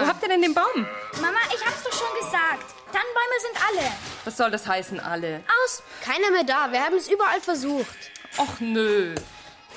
Mama! 0.00 0.12
habt 0.12 0.22
ihr 0.22 0.28
denn 0.28 0.42
den 0.42 0.54
Baum? 0.54 0.86
Mama, 1.20 1.38
ich 1.54 1.64
hab's 1.64 1.82
doch 1.82 1.92
schon 1.92 2.14
gesagt. 2.18 2.74
Tannenbäume 2.92 3.40
sind 3.40 3.56
alle. 3.68 3.92
Was 4.24 4.36
soll 4.36 4.50
das 4.50 4.66
heißen, 4.66 5.00
alle? 5.00 5.42
Aus. 5.64 5.82
Keiner 6.04 6.30
mehr 6.30 6.44
da. 6.44 6.72
Wir 6.72 6.84
haben 6.84 6.96
es 6.96 7.08
überall 7.08 7.40
versucht. 7.40 7.96
Och 8.38 8.60
nö. 8.60 9.14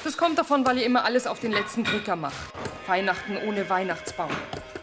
Das 0.04 0.18
kommt 0.18 0.38
davon, 0.38 0.66
weil 0.66 0.80
ihr 0.80 0.86
immer 0.86 1.06
alles 1.06 1.28
auf 1.28 1.40
den 1.40 1.52
letzten 1.52 1.84
Drücker 1.84 2.16
macht. 2.16 2.36
Weihnachten 2.88 3.38
ohne 3.38 3.70
Weihnachtsbaum. 3.70 4.32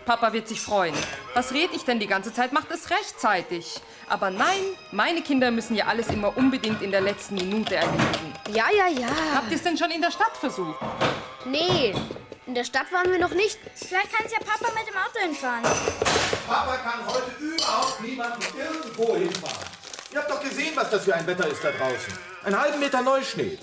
Papa 0.06 0.32
wird 0.32 0.48
sich 0.48 0.60
freuen. 0.60 0.94
Was 1.34 1.52
red 1.52 1.70
ich 1.72 1.84
denn 1.84 2.00
die 2.00 2.06
ganze 2.06 2.32
Zeit? 2.32 2.52
Macht 2.52 2.70
es 2.70 2.90
rechtzeitig. 2.90 3.80
Aber 4.08 4.30
nein, 4.30 4.62
meine 4.92 5.22
Kinder 5.22 5.50
müssen 5.50 5.76
ja 5.76 5.86
alles 5.86 6.08
immer 6.08 6.36
unbedingt 6.36 6.82
in 6.82 6.90
der 6.90 7.00
letzten 7.00 7.34
Minute 7.36 7.76
erledigen. 7.76 8.34
Ja, 8.48 8.66
ja, 8.76 8.88
ja. 8.88 9.08
Habt 9.34 9.50
ihr 9.50 9.56
es 9.56 9.62
denn 9.62 9.76
schon 9.76 9.90
in 9.90 10.00
der 10.00 10.10
Stadt 10.10 10.36
versucht? 10.36 10.78
Nee, 11.44 11.94
in 12.50 12.54
der 12.56 12.64
Stadt 12.64 12.92
waren 12.92 13.12
wir 13.12 13.18
noch 13.20 13.32
nicht. 13.32 13.60
Vielleicht 13.76 14.12
kann 14.12 14.26
es 14.26 14.32
ja 14.32 14.38
Papa 14.38 14.72
mit 14.74 14.88
dem 14.88 14.96
Auto 14.96 15.20
hinfahren. 15.20 15.62
Papa 16.48 16.76
kann 16.78 17.06
heute 17.06 17.30
überhaupt 17.38 18.00
niemanden 18.00 18.42
irgendwo 18.58 19.14
hinfahren. 19.14 19.66
Ihr 20.12 20.18
habt 20.18 20.30
doch 20.32 20.42
gesehen, 20.42 20.72
was 20.74 20.90
das 20.90 21.04
für 21.04 21.14
ein 21.14 21.24
Wetter 21.28 21.46
ist 21.46 21.62
da 21.62 21.70
draußen. 21.70 22.12
Einen 22.42 22.60
halben 22.60 22.80
Meter 22.80 23.02
Neuschnee. 23.02 23.56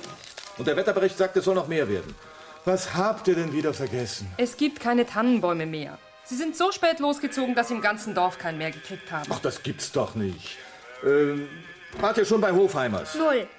Und 0.58 0.68
der 0.70 0.78
Wetterbericht 0.78 1.18
sagt, 1.18 1.36
es 1.36 1.44
soll 1.44 1.56
noch 1.56 1.68
mehr 1.68 1.90
werden. 1.90 2.16
Was 2.64 2.94
habt 2.94 3.28
ihr 3.28 3.36
denn 3.36 3.52
wieder 3.52 3.74
vergessen? 3.74 4.32
Es 4.38 4.56
gibt 4.56 4.80
keine 4.80 5.06
Tannenbäume 5.06 5.66
mehr. 5.66 5.98
Sie 6.24 6.38
sind 6.38 6.56
so 6.56 6.72
spät 6.72 7.00
losgezogen, 7.00 7.56
dass 7.56 7.68
sie 7.68 7.74
im 7.74 7.82
ganzen 7.82 8.16
Dorf 8.16 8.38
keinen 8.38 8.58
mehr 8.58 8.72
gekriegt 8.72 9.12
haben. 9.12 9.30
Ach, 9.34 9.40
das 9.40 9.64
gibt's 9.64 9.92
doch 9.92 10.16
nicht. 10.16 10.58
Ähm, 11.06 11.50
wart 12.00 12.18
ihr 12.18 12.26
schon 12.26 12.40
bei 12.40 12.54
Hofheimers? 12.54 13.16
Null. 13.16 13.50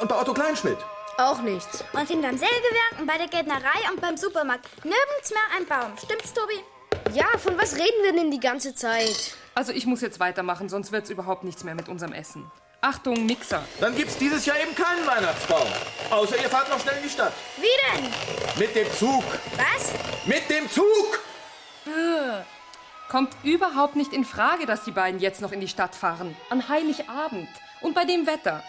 Und 0.00 0.08
bei 0.08 0.20
Otto 0.20 0.32
Kleinschmidt? 0.32 0.78
Auch 1.22 1.40
nichts. 1.40 1.84
Und 1.92 2.08
hinterm 2.08 2.36
Sägewerk 2.36 2.98
und 2.98 3.06
bei 3.06 3.16
der 3.16 3.28
Gärtnerei 3.28 3.90
und 3.92 4.00
beim 4.00 4.16
Supermarkt. 4.16 4.66
Nirgends 4.84 5.30
mehr 5.30 5.42
ein 5.56 5.66
Baum. 5.66 5.96
Stimmt's, 5.96 6.32
Tobi? 6.32 6.64
Ja, 7.16 7.26
von 7.38 7.56
was 7.56 7.76
reden 7.76 8.02
wir 8.02 8.12
denn 8.12 8.32
die 8.32 8.40
ganze 8.40 8.74
Zeit? 8.74 9.36
Also 9.54 9.70
ich 9.72 9.86
muss 9.86 10.00
jetzt 10.00 10.18
weitermachen, 10.18 10.68
sonst 10.68 10.90
wird's 10.90 11.10
überhaupt 11.10 11.44
nichts 11.44 11.62
mehr 11.62 11.76
mit 11.76 11.88
unserem 11.88 12.12
Essen. 12.12 12.50
Achtung, 12.80 13.24
Mixer. 13.24 13.62
Dann 13.78 13.94
gibt's 13.94 14.16
dieses 14.18 14.44
Jahr 14.46 14.58
eben 14.60 14.74
keinen 14.74 15.06
Weihnachtsbaum. 15.06 15.68
Außer 16.10 16.36
ihr 16.42 16.48
fahrt 16.48 16.68
noch 16.68 16.80
schnell 16.80 16.96
in 16.96 17.04
die 17.04 17.10
Stadt. 17.10 17.32
Wie 17.58 18.00
denn? 18.02 18.10
Mit 18.58 18.74
dem 18.74 18.90
Zug. 18.92 19.22
Was? 19.56 19.92
Mit 20.26 20.50
dem 20.50 20.68
Zug! 20.68 21.20
Kommt 23.08 23.36
überhaupt 23.44 23.94
nicht 23.94 24.12
in 24.12 24.24
Frage, 24.24 24.66
dass 24.66 24.82
die 24.82 24.90
beiden 24.90 25.20
jetzt 25.20 25.40
noch 25.40 25.52
in 25.52 25.60
die 25.60 25.68
Stadt 25.68 25.94
fahren. 25.94 26.36
An 26.50 26.68
Heiligabend. 26.68 27.48
Und 27.80 27.94
bei 27.94 28.04
dem 28.04 28.26
Wetter. 28.26 28.64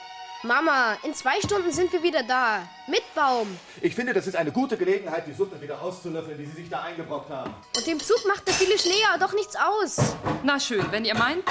Mama, 0.45 0.97
in 1.03 1.13
zwei 1.15 1.39
Stunden 1.39 1.71
sind 1.71 1.93
wir 1.93 2.03
wieder 2.03 2.21
da. 2.21 2.67
Mit 2.87 3.01
Baum. 3.15 3.47
Ich 3.81 3.95
finde, 3.95 4.11
das 4.11 4.27
ist 4.27 4.35
eine 4.35 4.51
gute 4.51 4.75
Gelegenheit, 4.75 5.25
die 5.25 5.31
Suppe 5.31 5.61
wieder 5.61 5.81
auszulöffeln, 5.81 6.37
die 6.37 6.45
Sie 6.45 6.63
sich 6.63 6.69
da 6.69 6.81
eingebrockt 6.81 7.29
haben. 7.29 7.53
Und 7.77 7.87
dem 7.87 7.97
Zug 7.97 8.25
macht 8.27 8.45
der 8.45 8.53
viele 8.53 8.77
Schnee 8.77 8.99
ja 9.01 9.17
doch 9.17 9.31
nichts 9.33 9.55
aus. 9.55 10.15
Na 10.43 10.59
schön, 10.59 10.85
wenn 10.91 11.05
ihr 11.05 11.15
meint. 11.15 11.45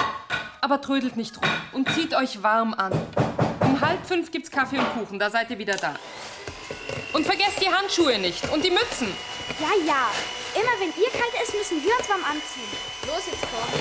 Aber 0.61 0.79
trödelt 0.79 1.17
nicht 1.17 1.35
rum 1.37 1.49
und 1.71 1.91
zieht 1.91 2.13
euch 2.13 2.43
warm 2.43 2.75
an. 2.75 2.91
Um 3.61 3.81
halb 3.81 4.05
fünf 4.05 4.29
gibt's 4.29 4.51
Kaffee 4.51 4.77
und 4.77 4.93
Kuchen, 4.93 5.17
da 5.17 5.31
seid 5.31 5.49
ihr 5.49 5.57
wieder 5.57 5.75
da. 5.75 5.95
Und 7.13 7.25
vergesst 7.25 7.61
die 7.61 7.69
Handschuhe 7.69 8.19
nicht 8.19 8.47
und 8.51 8.63
die 8.63 8.69
Mützen. 8.69 9.07
Ja, 9.59 9.69
ja. 9.87 10.11
Immer 10.53 10.79
wenn 10.79 10.89
ihr 10.89 11.09
kalt 11.09 11.33
ist, 11.43 11.55
müssen 11.55 11.83
wir 11.83 11.97
uns 11.97 12.07
warm 12.07 12.23
anziehen. 12.25 12.69
Los 13.07 13.23
jetzt, 13.25 13.41
komm. 13.41 13.79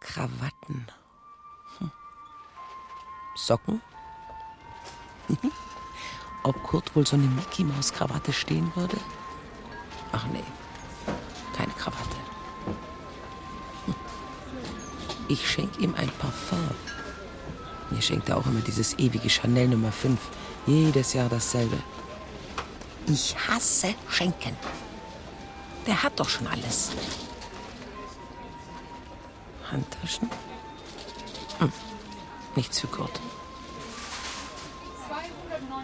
Krawatten. 0.00 0.86
Hm. 1.78 1.90
Socken? 3.42 3.82
Ob 6.44 6.62
Kurt 6.62 6.94
wohl 6.94 7.04
so 7.04 7.16
eine 7.16 7.26
Mickey 7.26 7.64
Maus 7.64 7.92
Krawatte 7.92 8.32
stehen 8.32 8.70
würde? 8.76 8.96
Ach 10.12 10.26
nee, 10.26 10.44
keine 11.56 11.72
Krawatte. 11.72 12.16
Ich 15.28 15.48
schenk 15.48 15.78
ihm 15.78 15.94
ein 15.94 16.10
Parfum. 16.18 16.58
Mir 17.90 18.02
schenkt 18.02 18.28
er 18.28 18.36
auch 18.36 18.46
immer 18.46 18.60
dieses 18.60 18.98
ewige 18.98 19.30
Chanel 19.30 19.68
Nummer 19.68 19.90
5. 19.90 20.18
Jedes 20.66 21.14
Jahr 21.14 21.28
dasselbe. 21.28 21.78
Ich 23.06 23.34
hasse 23.48 23.94
Schenken. 24.08 24.56
Der 25.86 26.02
hat 26.02 26.20
doch 26.20 26.28
schon 26.28 26.46
alles. 26.48 26.90
Handtaschen? 29.70 30.30
Hm. 31.60 31.72
Nichts 32.54 32.80
für 32.80 32.88
Kurt. 32.88 33.20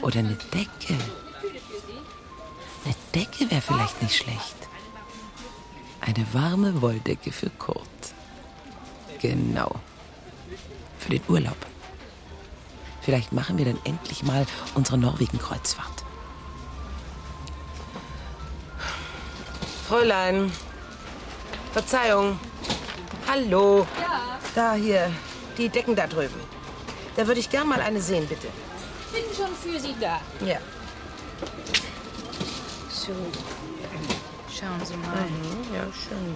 Oder 0.02 0.20
eine 0.20 0.36
Decke. 0.54 0.94
Eine 2.84 2.94
Decke 3.14 3.50
wäre 3.50 3.60
vielleicht 3.60 4.02
nicht 4.02 4.16
schlecht. 4.16 4.56
Eine 6.00 6.26
warme 6.32 6.80
Wolldecke 6.80 7.32
für 7.32 7.50
Kurt. 7.50 7.86
Genau. 9.20 9.74
Für 10.98 11.10
den 11.10 11.22
Urlaub. 11.28 11.56
Vielleicht 13.02 13.32
machen 13.32 13.58
wir 13.58 13.64
dann 13.64 13.78
endlich 13.84 14.22
mal 14.22 14.46
unsere 14.74 14.98
Norwegen-Kreuzfahrt. 14.98 16.04
Fräulein. 19.88 20.52
Verzeihung. 21.72 22.38
Hallo. 23.26 23.86
Ja. 24.00 24.38
Da 24.54 24.74
hier. 24.74 25.10
Die 25.56 25.68
Decken 25.68 25.96
da 25.96 26.06
drüben. 26.06 26.40
Da 27.16 27.26
würde 27.26 27.40
ich 27.40 27.50
gern 27.50 27.68
mal 27.68 27.80
eine 27.80 28.00
sehen, 28.00 28.26
bitte. 28.26 28.48
Bin 29.12 29.24
schon 29.34 29.54
für 29.54 29.78
Sie 29.80 29.94
da. 30.00 30.20
Ja. 30.44 30.58
So, 32.90 33.12
schauen 34.48 34.84
Sie 34.84 34.96
mal. 34.96 35.26
Mhm, 35.28 35.74
ja, 35.74 35.84
schön. 35.92 36.34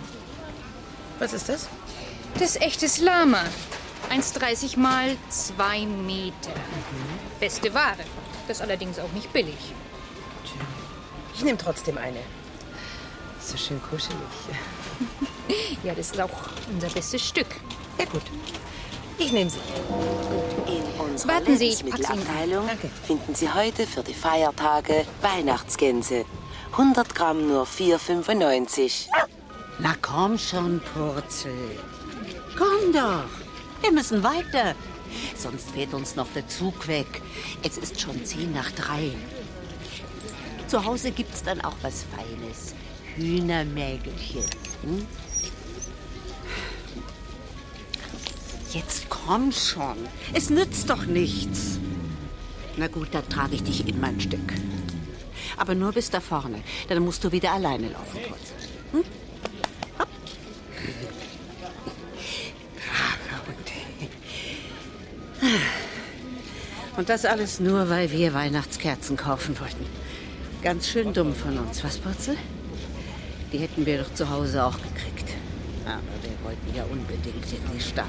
Was 1.19 1.33
ist 1.33 1.49
das? 1.49 1.69
Das 2.35 2.57
ist 2.57 2.63
echtes 2.63 2.99
Lama. 2.99 3.45
1,30 4.11 4.79
mal 4.79 5.17
2 5.29 5.87
Meter. 5.87 6.53
Beste 7.41 7.73
Ware. 7.75 8.05
Das 8.49 8.61
allerdings 8.61 8.99
auch 8.99 9.11
nicht 9.13 9.33
billig. 9.33 9.57
Ich 11.35 11.43
nehme 11.43 11.59
trotzdem 11.59 11.99
eine. 11.99 12.21
So 13.41 13.57
schön 13.57 13.81
kuschelig. 13.83 14.19
Ja, 15.83 15.95
das 15.95 16.13
ist 16.13 16.21
auch 16.21 16.31
unser 16.73 16.89
bestes 16.89 17.27
Stück. 17.27 17.49
Ja, 17.99 18.05
gut. 18.07 18.23
Ich 19.25 19.31
nehme 19.31 19.51
sie. 19.51 19.59
In 20.67 21.01
unserer 21.01 21.35
Warten 21.35 21.57
Sie, 21.57 21.69
ich 21.69 21.85
pack's 21.85 22.11
Ihnen 22.11 22.19
Lebensmittelabteilung 22.19 22.67
Danke. 22.67 22.91
finden 23.07 23.35
Sie 23.37 23.53
heute 23.53 23.87
für 23.87 24.03
die 24.03 24.15
Feiertage 24.15 25.07
Weihnachtsgänse. 25.21 26.25
100 26.73 27.15
Gramm 27.15 27.47
nur 27.47 27.65
4,95. 27.65 29.07
Na 29.79 29.95
komm 30.03 30.39
schon, 30.39 30.81
Purzel. 30.81 31.53
Komm 32.59 32.93
doch. 32.93 33.29
Wir 33.81 33.93
müssen 33.93 34.25
weiter. 34.25 34.75
Sonst 35.37 35.71
fährt 35.71 35.95
uns 35.95 36.17
noch 36.17 36.29
der 36.35 36.49
Zug 36.49 36.89
weg. 36.89 37.23
Es 37.63 37.79
ist 37.79 38.01
schon 38.01 38.25
zehn 38.25 38.53
nach 38.53 38.73
drei. 38.73 39.13
Zu 40.67 40.85
Hause 40.85 41.13
gibt's 41.13 41.45
dann 41.45 41.61
auch 41.61 41.77
was 41.83 42.05
Feines. 42.17 42.75
Hühnermägelchen. 43.15 44.45
Hm? 44.83 45.07
Jetzt 48.73 49.11
komm 49.11 49.53
schon. 49.53 49.97
Es 50.33 50.49
nützt 50.49 50.89
doch 50.89 51.05
nichts. 51.05 51.79
Na 52.77 52.89
gut, 52.89 53.09
dann 53.13 53.29
trage 53.29 53.55
ich 53.55 53.63
dich 53.63 53.87
in 53.87 54.01
mein 54.01 54.19
Stück. 54.19 54.53
Aber 55.59 55.75
nur 55.75 55.93
bis 55.93 56.09
da 56.09 56.21
vorne. 56.21 56.63
Dann 56.89 57.03
musst 57.05 57.23
du 57.23 57.33
wieder 57.33 57.53
alleine 57.53 57.89
laufen, 57.89 58.19
Purzel. 58.21 58.57
Hm? 58.93 59.05
Hopp. 59.99 60.09
Und 66.97 67.09
das 67.11 67.27
alles 67.27 67.61
nur, 67.61 67.91
weil 67.91 68.11
wir 68.11 68.33
Weihnachtskerzen 68.33 69.19
kaufen 69.19 69.59
wollten. 69.61 69.85
Ganz 70.63 70.89
schön 70.89 71.13
dumm 71.13 71.35
von 71.35 71.59
uns, 71.59 71.85
was, 71.85 71.99
Purzel? 71.99 72.39
Die 73.53 73.59
hätten 73.59 73.85
wir 73.85 73.99
doch 74.03 74.15
zu 74.15 74.31
Hause 74.31 74.65
auch 74.65 74.77
gekriegt. 74.77 75.12
Aber 75.87 76.23
wir 76.23 76.45
wollten 76.45 76.75
ja 76.75 76.85
unbedingt 76.85 77.53
in 77.53 77.77
die 77.77 77.81
Stadt, 77.81 78.07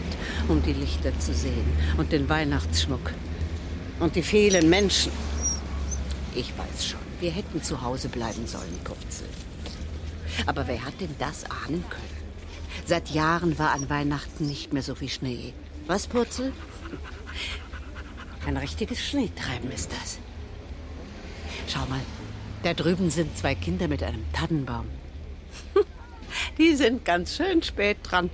um 0.47 0.61
die 0.63 0.73
Lichter 0.73 1.17
zu 1.19 1.33
sehen 1.33 1.65
und 1.97 2.11
den 2.11 2.29
Weihnachtsschmuck. 2.29 3.11
Und 3.99 4.15
die 4.15 4.23
vielen 4.23 4.69
Menschen. 4.69 5.11
Ich 6.35 6.51
weiß 6.57 6.87
schon, 6.87 6.99
wir 7.19 7.31
hätten 7.31 7.61
zu 7.61 7.81
Hause 7.81 8.09
bleiben 8.09 8.47
sollen, 8.47 8.79
Purzel. 8.83 9.27
Aber 10.45 10.67
wer 10.67 10.83
hat 10.83 10.99
denn 10.99 11.15
das 11.19 11.45
ahnen 11.45 11.83
können? 11.89 12.23
Seit 12.85 13.11
Jahren 13.11 13.57
war 13.59 13.71
an 13.71 13.89
Weihnachten 13.89 14.47
nicht 14.47 14.73
mehr 14.73 14.81
so 14.81 14.95
viel 14.95 15.09
Schnee. 15.09 15.53
Was, 15.87 16.07
Purzel? 16.07 16.51
Ein 18.45 18.57
richtiges 18.57 19.01
Schneetreiben 19.01 19.71
ist 19.71 19.91
das. 19.91 20.19
Schau 21.67 21.85
mal, 21.85 22.01
da 22.63 22.73
drüben 22.73 23.09
sind 23.09 23.37
zwei 23.37 23.55
Kinder 23.55 23.87
mit 23.87 24.03
einem 24.03 24.25
Tannenbaum. 24.33 24.87
Die 26.57 26.75
sind 26.75 27.03
ganz 27.05 27.35
schön 27.35 27.63
spät 27.63 27.97
dran. 28.03 28.29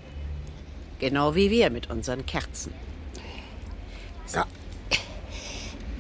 Genau 1.00 1.36
wie 1.36 1.50
wir 1.50 1.70
mit 1.70 1.90
unseren 1.90 2.26
Kerzen. 2.26 2.74
So. 4.26 4.42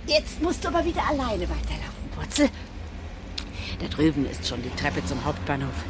Jetzt 0.05 0.41
musst 0.41 0.63
du 0.63 0.67
aber 0.69 0.83
wieder 0.83 1.05
alleine 1.07 1.43
weiterlaufen, 1.43 2.09
Purzel. 2.13 2.49
Da 3.79 3.87
drüben 3.87 4.29
ist 4.29 4.45
schon 4.47 4.61
die 4.61 4.69
Treppe 4.71 5.05
zum 5.05 5.23
Hauptbahnhof. 5.23 5.85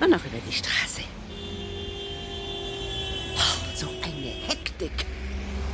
Und 0.00 0.10
noch 0.10 0.24
über 0.24 0.38
die 0.46 0.52
Straße. 0.52 1.02
Oh, 3.34 3.74
so 3.74 3.88
eine 4.02 4.32
Hektik. 4.46 4.92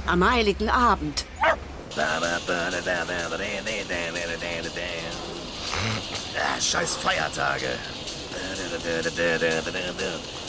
Am 0.06 0.28
heiligen 0.28 0.70
Abend. 0.70 1.26
Ah, 6.36 6.60
scheiß 6.60 6.96
Feiertage. 6.96 7.78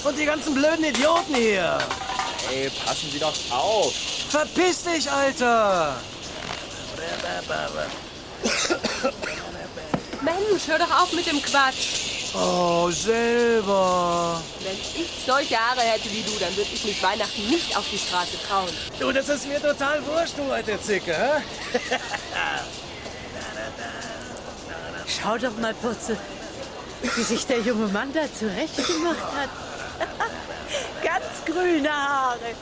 Und 0.04 0.18
die 0.18 0.26
ganzen 0.26 0.54
blöden 0.54 0.86
Idioten 0.86 1.36
hier. 1.36 1.78
Ey, 2.52 2.70
passen 2.86 3.10
Sie 3.12 3.20
doch 3.20 3.34
auf. 3.52 3.94
Verpiss 4.30 4.84
dich, 4.84 5.10
Alter. 5.12 5.96
Mensch, 10.22 10.68
hör 10.68 10.80
doch 10.80 11.02
auf 11.02 11.14
mit 11.14 11.26
dem 11.26 11.42
Quatsch. 11.42 12.10
Oh, 12.34 12.90
selber. 12.92 14.42
Wenn 14.60 14.78
ich 15.02 15.10
solche 15.26 15.58
Haare 15.58 15.82
hätte 15.82 16.12
wie 16.12 16.22
du, 16.22 16.32
dann 16.40 16.56
würde 16.56 16.70
ich 16.72 16.84
mich 16.84 17.02
Weihnachten 17.02 17.50
nicht 17.50 17.76
auf 17.76 17.86
die 17.92 17.98
Straße 17.98 18.38
trauen. 18.48 18.70
Du, 19.00 19.12
das 19.12 19.30
ist 19.30 19.48
mir 19.48 19.60
total 19.62 20.06
wurscht, 20.06 20.38
du 20.38 20.52
alte 20.52 20.80
Zicke, 20.82 21.16
hä? 21.16 21.42
Schau 25.08 25.38
doch 25.38 25.58
mal, 25.58 25.74
Purzel, 25.74 26.18
wie 27.02 27.24
sich 27.24 27.46
der 27.46 27.60
junge 27.60 27.88
Mann 27.88 28.12
da 28.14 28.22
zurechtgemacht 28.32 29.34
hat. 29.36 29.50
Ganz 31.04 31.46
grüne 31.46 31.92
Haare 31.92 32.56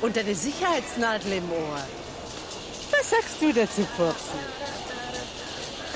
und 0.00 0.16
eine 0.16 0.34
Sicherheitsnadel 0.34 1.32
im 1.34 1.50
Ohr. 1.50 1.80
Was 2.90 3.10
sagst 3.10 3.40
du 3.40 3.52
dazu, 3.52 3.86
Purzel? 3.96 4.40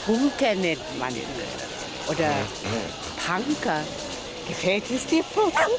Punker 0.07 0.55
nennt 0.55 0.99
man 0.99 1.15
ihn. 1.15 1.23
Oder 2.09 2.31
Punker. 3.27 3.81
Gefällt 4.47 4.91
es 4.91 5.07
dir, 5.07 5.23
Purzel? 5.23 5.79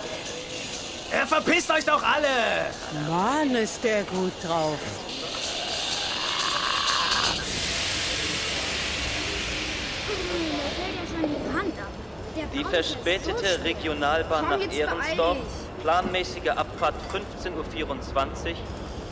Er 1.11 1.27
verpisst 1.27 1.69
euch 1.71 1.85
doch 1.85 2.01
alle. 2.01 2.27
Mann, 3.07 3.55
ist 3.55 3.83
der 3.83 4.03
gut 4.03 4.33
drauf. 4.43 4.79
Die 12.53 12.63
verspätete 12.63 13.63
Regionalbahn 13.63 14.49
nach 14.49 14.73
Ehrensdorf, 14.73 15.37
planmäßige 15.81 16.49
Abfahrt 16.49 16.95
15.24 17.13 17.49
Uhr, 17.53 18.55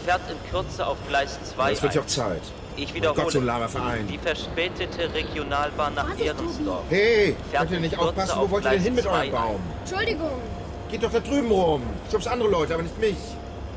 fährt 0.05 0.21
in 0.29 0.49
Kürze 0.51 0.85
auf 0.85 0.97
Gleis 1.07 1.39
2 1.55 1.71
Es 1.71 1.81
wird 1.81 1.95
ja 1.95 2.01
auch 2.01 2.05
Zeit. 2.07 2.41
Ich 2.75 2.91
Oh 2.91 2.95
wiederhole. 2.95 3.21
Gott, 3.23 3.31
so 3.31 3.39
ein 3.39 3.45
lahmer 3.45 3.69
Verein. 3.69 4.07
Die 4.07 4.17
verspätete 4.17 5.13
Regionalbahn 5.13 5.93
nach 5.93 6.17
Ehrensdorf. 6.17 6.83
Hey, 6.89 7.35
fährt 7.51 7.61
könnt 7.61 7.71
ihr 7.71 7.79
nicht 7.79 7.97
aufpassen? 7.97 8.31
auf 8.31 8.47
Wo 8.49 8.51
wollt 8.51 8.65
ihr 8.65 8.71
denn 8.71 8.81
hin 8.81 8.95
mit 8.95 9.05
eurem 9.05 9.15
2 9.15 9.23
ein. 9.25 9.31
Baum? 9.31 9.59
Entschuldigung. 9.85 10.41
Geht 10.89 11.03
doch 11.03 11.11
da 11.11 11.19
drüben 11.19 11.51
rum. 11.51 11.83
Schubst 12.11 12.27
andere 12.27 12.49
Leute, 12.49 12.73
aber 12.73 12.83
nicht 12.83 12.99
mich. 12.99 13.15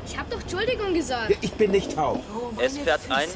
Ich 0.07 0.17
hab 0.17 0.29
doch 0.29 0.41
Entschuldigung 0.41 0.93
gesagt. 0.93 1.29
Ja, 1.29 1.35
ich 1.41 1.53
bin 1.53 1.71
nicht 1.71 1.95
taub. 1.95 2.21
Es 2.57 2.77
fährt 2.77 3.01
ein. 3.09 3.27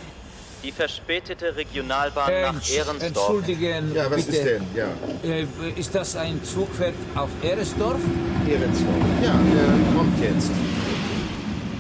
Die 0.64 0.72
verspätete 0.72 1.56
Regionalbahn 1.56 2.32
nach 2.32 2.70
Ehrensdorf. 2.70 3.02
Entschuldigen, 3.04 3.96
Ja, 3.96 4.12
was 4.12 4.26
bitte. 4.26 4.38
ist 4.38 4.46
denn? 4.46 4.64
Ja. 4.76 4.88
Äh, 5.24 5.46
ist 5.76 5.96
das 5.96 6.16
ein 6.16 6.40
Zugfahrt 6.44 6.94
auf 7.16 7.30
Eresdorf? 7.42 8.00
Ehrensdorf. 8.48 8.96
Ja, 9.24 9.34
der 9.34 9.96
kommt 9.98 10.20
jetzt. 10.22 10.52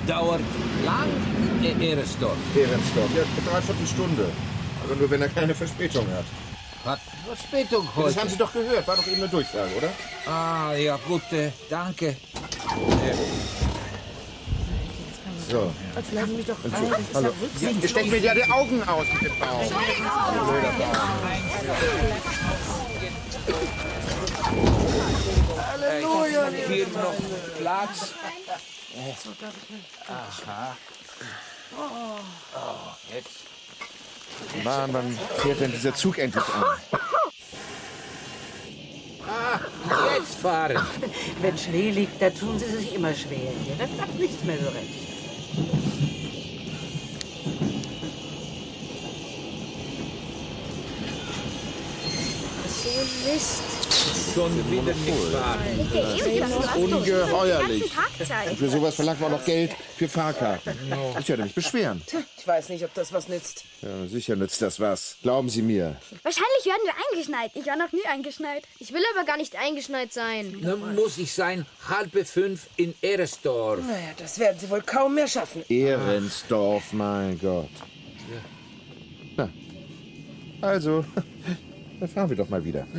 Dauert 0.07 0.42
lang 0.83 1.10
in 1.62 1.80
Eresdorf. 1.81 2.38
Ehrensdorf. 2.56 3.10
Ja, 3.16 3.22
eine 3.22 3.51
Dreiviertelstunde. 3.51 4.25
Aber 4.84 4.95
nur, 4.95 5.12
wenn 5.12 5.22
er 5.22 5.30
keine 5.30 5.54
Verspätung 5.54 6.07
hat. 6.16 6.25
Hat 6.84 7.00
Verspätung 7.27 7.88
heute. 7.95 8.07
das 8.07 8.18
haben 8.18 8.30
Sie 8.30 8.38
doch 8.38 8.51
gehört. 8.51 8.88
War 8.88 8.95
doch 8.95 9.06
eben 9.06 9.18
eine 9.22 9.27
Durchsage, 9.30 9.69
oder? 9.77 9.89
Ah, 10.25 10.74
ja, 10.74 10.98
gut, 11.07 11.22
äh, 11.31 11.51
danke. 11.69 12.07
Äh, 12.07 12.16
So. 15.51 15.69
Jetzt 15.98 16.13
lassen 16.13 16.38
mich 16.38 16.45
doch 16.45 16.63
Entschuldigung. 16.63 17.06
Hallo. 17.13 17.33
Ihr 17.59 17.89
steckt 17.89 18.09
mir 18.09 18.19
ja 18.19 18.33
die 18.33 18.50
Augen 18.50 18.81
aus 18.88 19.06
mit 19.12 19.21
dem 19.24 19.38
Baum. 19.38 19.68
Blöder 20.48 20.74
Halleluja! 25.68 26.50
Hier 26.69 26.88
noch 26.88 27.13
Platz. 27.59 28.13
Aha. 30.07 30.77
Oh, 31.77 32.19
jetzt. 33.13 34.63
Mann, 34.63 34.94
wann 34.94 35.19
fährt 35.39 35.59
denn 35.59 35.71
dieser 35.71 35.94
Zug 35.94 36.18
endlich 36.18 36.44
an? 36.45 36.63
Ah, 39.27 39.59
jetzt 40.18 40.36
fahren. 40.36 40.77
Wenn 41.42 41.57
Schnee 41.57 41.92
liegt, 41.92 42.21
da 42.21 42.30
tun 42.30 42.57
sie 42.57 42.71
sich 42.71 42.95
immer 42.95 43.13
schwer 43.13 43.51
hier. 43.63 43.75
Da 43.77 43.86
klappt 43.86 44.18
nichts 44.18 44.44
mehr 44.45 44.57
so 44.57 44.69
recht. 44.69 45.11
Thank 45.53 46.01
you. 46.01 46.11
Mist. 53.25 53.62
Schon 54.34 54.72
wieder 54.72 54.94
nicht 54.94 55.34
fahren. 55.34 55.60
Ungeheuerlich. 56.75 57.92
Und 58.50 58.58
für 58.58 58.70
sowas 58.70 58.96
verlangt 58.96 59.20
man 59.20 59.32
noch 59.32 59.44
Geld 59.44 59.72
für 59.98 60.08
Fahrkarten. 60.08 60.74
Ich 61.20 61.28
werde 61.28 61.44
mich 61.44 61.54
beschweren. 61.54 62.01
Ich 62.38 62.48
weiß 62.48 62.70
nicht, 62.70 62.84
ob 62.86 62.94
das 62.94 63.12
was 63.12 63.28
nützt. 63.28 63.66
Ja, 63.82 64.08
sicher 64.08 64.36
nützt 64.36 64.62
das 64.62 64.80
was. 64.80 65.18
Glauben 65.22 65.50
Sie 65.50 65.62
mir. 65.62 65.98
Wahrscheinlich 66.24 66.66
werden 66.66 66.82
wir 66.86 66.94
eingeschneit. 67.12 67.51
Ich 67.56 67.66
war 67.66 67.75
noch 67.75 67.92
nie 67.92 68.06
eingeschneit. 68.10 68.63
Ich 68.80 68.94
will 68.94 69.04
aber 69.16 69.25
gar 69.25 69.38
nicht 69.38 69.56
eingeschneit 69.58 70.13
sein. 70.13 70.58
Dann 70.62 70.96
muss 70.96 71.18
ich 71.18 71.34
sein, 71.34 71.66
halbe 71.88 72.25
fünf 72.25 72.68
in 72.78 72.96
Eresdorf. 73.01 73.82
Naja, 73.86 74.13
das 74.18 74.40
werden 74.40 74.58
Sie 74.60 74.70
wohl 74.70 74.82
kaum 74.82 75.16
mehr 75.16 75.28
schaffen. 75.28 75.63
Ehrensdorf, 75.68 76.94
mein 76.94 77.40
Gott. 77.40 77.70
Na, 79.36 79.50
also, 80.62 81.06
dann 82.01 82.10
fahren 82.10 82.29
wir 82.31 82.38
doch 82.38 82.50
mal 82.50 82.65
wieder. 82.65 82.86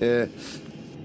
Äh, 0.00 0.28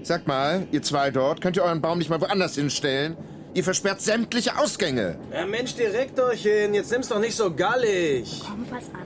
sag 0.02 0.26
mal, 0.26 0.66
ihr 0.72 0.80
zwei 0.82 1.10
dort, 1.10 1.42
könnt 1.42 1.54
ihr 1.58 1.62
euren 1.62 1.82
Baum 1.82 1.98
nicht 1.98 2.08
mal 2.08 2.18
woanders 2.18 2.54
hinstellen? 2.54 3.14
Ihr 3.52 3.62
versperrt 3.62 4.00
sämtliche 4.00 4.56
Ausgänge. 4.56 5.18
Ja, 5.30 5.44
Mensch, 5.44 5.74
direkt 5.74 6.18
euch 6.18 6.40
hin. 6.40 6.72
Jetzt 6.72 6.90
nimm's 6.90 7.08
doch 7.08 7.20
nicht 7.20 7.36
so 7.36 7.54
gallig. 7.54 8.40
Komm 8.42 8.64
was 8.70 8.84
an. 8.94 9.04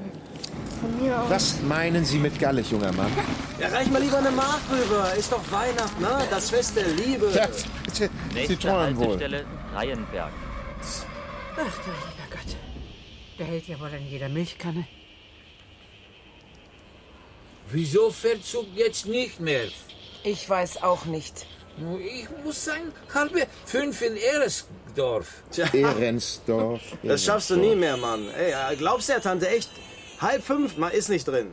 Von 0.81 1.03
mir 1.03 1.21
aus. 1.21 1.29
Was 1.29 1.61
meinen 1.63 2.05
Sie 2.05 2.19
mit 2.19 2.39
gallig, 2.39 2.71
junger 2.71 2.93
Mann? 2.93 3.11
Ja, 3.61 3.67
reich 3.67 3.91
mal 3.91 4.01
lieber 4.01 4.19
eine 4.19 4.31
Mark 4.31 4.61
rüber. 4.71 5.13
Ist 5.19 5.33
doch 5.33 5.43
Weihnachten, 5.51 6.01
ne? 6.01 6.23
Das 6.31 6.51
Fest 6.51 6.77
der 6.77 6.87
Liebe. 6.87 7.33
Ja, 7.35 7.49
Sie 8.47 8.55
träumen 8.55 8.97
wohl. 8.97 9.19
Reihenberg. 9.75 10.31
Ach, 11.57 11.57
du 11.57 11.91
lieber 11.91 12.29
Gott. 12.31 12.57
Der 13.41 13.47
hält 13.47 13.67
ja 13.67 13.81
wohl 13.81 13.91
in 13.99 14.07
jeder 14.09 14.29
Milchkanne. 14.29 14.85
Wieso 17.73 18.11
fährt 18.11 18.45
Zug 18.45 18.67
jetzt 18.75 19.07
nicht 19.07 19.41
mehr? 19.41 19.69
Ich 20.25 20.49
weiß 20.49 20.83
auch 20.83 21.05
nicht. 21.05 21.47
Ich 22.01 22.29
muss 22.45 22.65
sein, 22.65 22.93
halbe 23.15 23.47
fünf 23.65 24.03
in 24.03 24.17
Eresdorf. 24.17 25.43
Ehrensdorf. 25.73 26.83
Das 27.03 27.25
schaffst 27.25 27.51
du 27.51 27.57
nie 27.57 27.75
mehr, 27.75 27.97
Mann. 27.97 28.29
Ey, 28.31 28.77
glaubst 28.77 29.09
du, 29.09 29.21
Tante, 29.21 29.49
echt? 29.49 29.71
Halb 30.21 30.43
fünf, 30.43 30.77
man 30.77 30.93
ist 30.93 31.09
nicht 31.09 31.27
drin. 31.27 31.53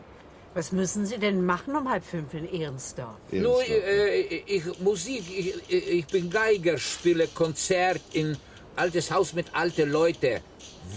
Was 0.53 0.71
müssen 0.71 1.05
Sie 1.05 1.19
denn 1.19 1.45
machen 1.45 1.75
um 1.75 1.87
halb 1.89 2.03
fünf 2.03 2.33
in 2.33 2.51
Ehrensdorf? 2.51 3.15
Nur 3.31 3.61
äh, 3.63 4.21
ich, 4.21 4.63
Musik, 4.79 5.23
ich, 5.29 5.71
ich 5.71 6.07
bin 6.07 6.29
Geiger, 6.31 6.77
spiele 6.79 7.27
Konzert 7.27 8.01
in 8.13 8.35
altes 8.75 9.11
Haus 9.11 9.33
mit 9.33 9.45
alten 9.53 9.91
Leuten. 9.91 10.41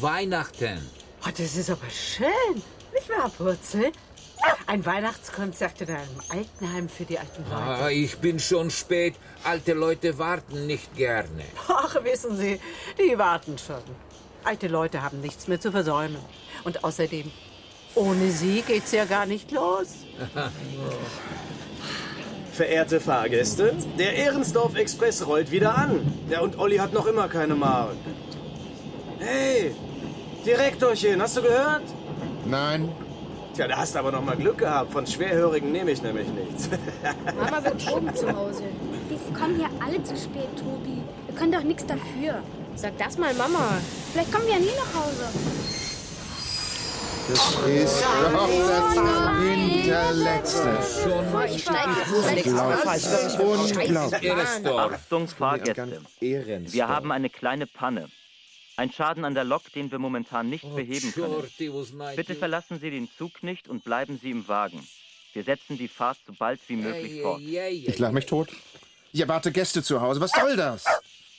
Weihnachten. 0.01 0.81
Oh, 1.27 1.31
das 1.31 1.57
ist 1.57 1.69
aber 1.71 1.91
schön. 1.91 2.63
Nicht 2.93 3.09
wahr, 3.11 3.31
Purzel? 3.37 3.93
Ein 4.67 4.87
Weihnachtskonzert 4.87 5.81
in 5.81 5.89
einem 5.89 6.21
Altenheim 6.29 6.89
für 6.89 7.05
die 7.05 7.19
alten 7.19 7.43
Leute. 7.43 7.57
Ah, 7.57 7.89
ich 7.91 8.19
bin 8.19 8.39
schon 8.39 8.71
spät. 8.71 9.17
Alte 9.43 9.73
Leute 9.73 10.17
warten 10.19 10.67
nicht 10.67 10.95
gerne. 10.97 11.43
Ach, 11.69 11.97
wissen 12.05 12.37
Sie, 12.37 12.61
die 12.99 13.19
warten 13.19 13.59
schon. 13.59 13.83
Alte 14.45 14.69
Leute 14.69 15.03
haben 15.03 15.21
nichts 15.21 15.49
mehr 15.49 15.61
zu 15.61 15.73
versäumen. 15.73 16.21
Und 16.65 16.85
außerdem, 16.85 17.31
ohne 17.95 18.31
sie 18.31 18.63
geht's 18.63 18.93
ja 18.93 19.07
gar 19.07 19.27
nicht 19.27 19.51
los. 19.51 19.89
Verehrte 22.53 23.01
Fahrgäste, 23.01 23.75
der 23.99 24.15
Ehrensdorf 24.15 24.77
Express 24.77 25.27
rollt 25.27 25.51
wieder 25.51 25.77
an. 25.77 26.13
Ja, 26.29 26.41
und 26.41 26.59
Olli 26.59 26.77
hat 26.77 26.93
noch 26.93 27.07
immer 27.07 27.29
keine 27.29 27.55
Mark. 27.55 27.97
Hey, 29.19 29.75
Direktorchen, 30.47 31.21
hast 31.21 31.37
du 31.37 31.43
gehört? 31.43 31.83
Nein. 32.47 32.93
Tja, 33.61 33.69
da 33.69 33.77
hast 33.77 33.95
du 33.95 33.99
aber 33.99 34.11
noch 34.11 34.25
mal 34.25 34.39
Glück 34.39 34.57
gehabt. 34.57 34.91
Von 34.91 35.07
Schwerhörigen 35.07 35.71
nehme 35.71 35.91
ich 35.91 36.01
nämlich 36.01 36.27
nichts. 36.29 36.71
Mama 37.37 37.63
wird 37.63 37.93
oben 37.93 38.15
zu 38.17 38.35
Hause. 38.35 38.63
Die 39.11 39.35
kommen 39.35 39.57
hier 39.57 39.69
alle 39.85 40.03
zu 40.03 40.17
spät, 40.17 40.49
Tobi. 40.57 41.03
Wir 41.27 41.35
können 41.35 41.53
doch 41.53 41.63
nichts 41.63 41.85
dafür. 41.85 42.43
Sag 42.75 42.97
das 42.97 43.19
mal, 43.19 43.35
Mama. 43.35 43.79
Vielleicht 44.13 44.33
kommen 44.33 44.47
wir 44.47 44.55
ja 44.55 44.61
nie 44.61 44.73
nach 44.79 44.95
Hause. 44.99 45.29
Das 47.29 47.55
ist 47.69 48.03
doch 48.33 48.95
das 48.95 49.35
Hinterletzte. 49.43 50.79
Ich 51.55 51.63
steige 51.63 51.91
Unglaublich. 53.43 54.65
Achtung, 54.79 55.29
Fahrgäste. 55.29 56.01
Wir 56.19 56.89
haben 56.89 57.13
eine 57.13 57.29
kleine 57.29 57.67
Panne. 57.67 58.09
Ein 58.81 58.91
Schaden 58.91 59.27
an 59.27 59.35
der 59.35 59.45
Lok, 59.45 59.71
den 59.75 59.91
wir 59.91 59.99
momentan 59.99 60.49
nicht 60.49 60.65
beheben 60.75 61.13
können. 61.13 61.45
Bitte 62.17 62.35
verlassen 62.35 62.81
Sie 62.81 62.91
den 62.91 63.11
Zug 63.19 63.43
nicht 63.43 63.69
und 63.69 63.85
bleiben 63.85 64.19
Sie 64.23 64.31
im 64.31 64.49
Wagen. 64.49 64.89
Wir 65.35 65.45
setzen 65.45 65.77
die 65.77 65.87
Fahrt 65.87 66.17
so 66.27 66.33
bald 66.33 66.61
wie 66.67 66.77
möglich 66.77 67.21
fort. 67.21 67.43
Ich 67.43 67.99
lach 67.99 68.11
mich 68.11 68.25
tot. 68.25 68.49
Ich 69.13 69.21
erwarte 69.21 69.53
Gäste 69.53 69.83
zu 69.83 70.01
Hause. 70.01 70.23
Was 70.23 70.31
soll 70.31 70.57
das? 70.57 70.85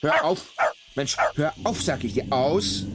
Hör 0.01 0.24
auf. 0.24 0.53
Mensch, 0.93 1.17
hör 1.33 1.51
auf, 1.63 1.81
sag 1.81 2.03
ich 2.03 2.13
dir. 2.13 2.27
Aus. 2.29 2.86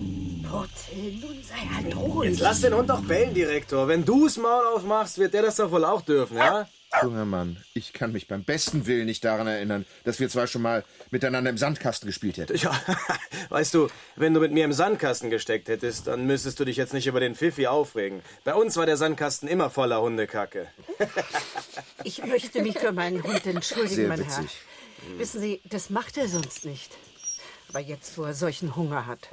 Purzel, 0.48 1.12
nun 1.20 1.42
sei 1.42 1.66
halt 1.74 1.96
ruhig. 1.96 2.30
Jetzt 2.30 2.40
lass 2.40 2.60
den 2.60 2.72
Hund 2.72 2.88
doch 2.88 3.00
bellen, 3.00 3.34
Direktor. 3.34 3.88
Wenn 3.88 4.04
du's 4.04 4.36
Maul 4.36 4.64
aufmachst, 4.76 5.18
wird 5.18 5.34
der 5.34 5.42
das 5.42 5.56
doch 5.56 5.72
wohl 5.72 5.84
auch 5.84 6.02
dürfen, 6.02 6.36
ja? 6.36 6.68
Junger 7.02 7.24
Mann, 7.24 7.56
ich 7.74 7.92
kann 7.92 8.12
mich 8.12 8.28
beim 8.28 8.44
besten 8.44 8.86
Willen 8.86 9.06
nicht 9.06 9.24
daran 9.24 9.46
erinnern, 9.46 9.84
dass 10.04 10.20
wir 10.20 10.28
zwar 10.28 10.46
schon 10.46 10.62
mal 10.62 10.84
miteinander 11.10 11.50
im 11.50 11.58
Sandkasten 11.58 12.06
gespielt 12.06 12.38
hätten. 12.38 12.56
Ja, 12.56 12.78
weißt 13.50 13.74
du, 13.74 13.88
wenn 14.16 14.34
du 14.34 14.40
mit 14.40 14.52
mir 14.52 14.64
im 14.64 14.72
Sandkasten 14.72 15.30
gesteckt 15.30 15.68
hättest, 15.68 16.06
dann 16.06 16.26
müsstest 16.26 16.58
du 16.60 16.64
dich 16.64 16.76
jetzt 16.76 16.92
nicht 16.94 17.06
über 17.06 17.20
den 17.20 17.34
Pfiffi 17.34 17.66
aufregen. 17.66 18.22
Bei 18.44 18.54
uns 18.54 18.76
war 18.76 18.86
der 18.86 18.96
Sandkasten 18.96 19.48
immer 19.48 19.70
voller 19.70 20.00
Hundekacke. 20.00 20.66
Ich 22.04 22.24
möchte 22.24 22.62
mich 22.62 22.78
für 22.78 22.92
meinen 22.92 23.20
Hund 23.22 23.44
entschuldigen, 23.46 23.94
Sehr 23.94 24.08
mein 24.08 24.22
Herr. 24.22 24.42
witzig. 24.42 24.58
Wissen 25.18 25.40
Sie, 25.40 25.60
das 25.64 25.90
macht 25.90 26.16
er 26.16 26.28
sonst 26.28 26.64
nicht. 26.64 26.92
Aber 27.68 27.80
jetzt, 27.80 28.16
wo 28.16 28.22
er 28.22 28.34
solchen 28.34 28.76
Hunger 28.76 29.06
hat. 29.06 29.28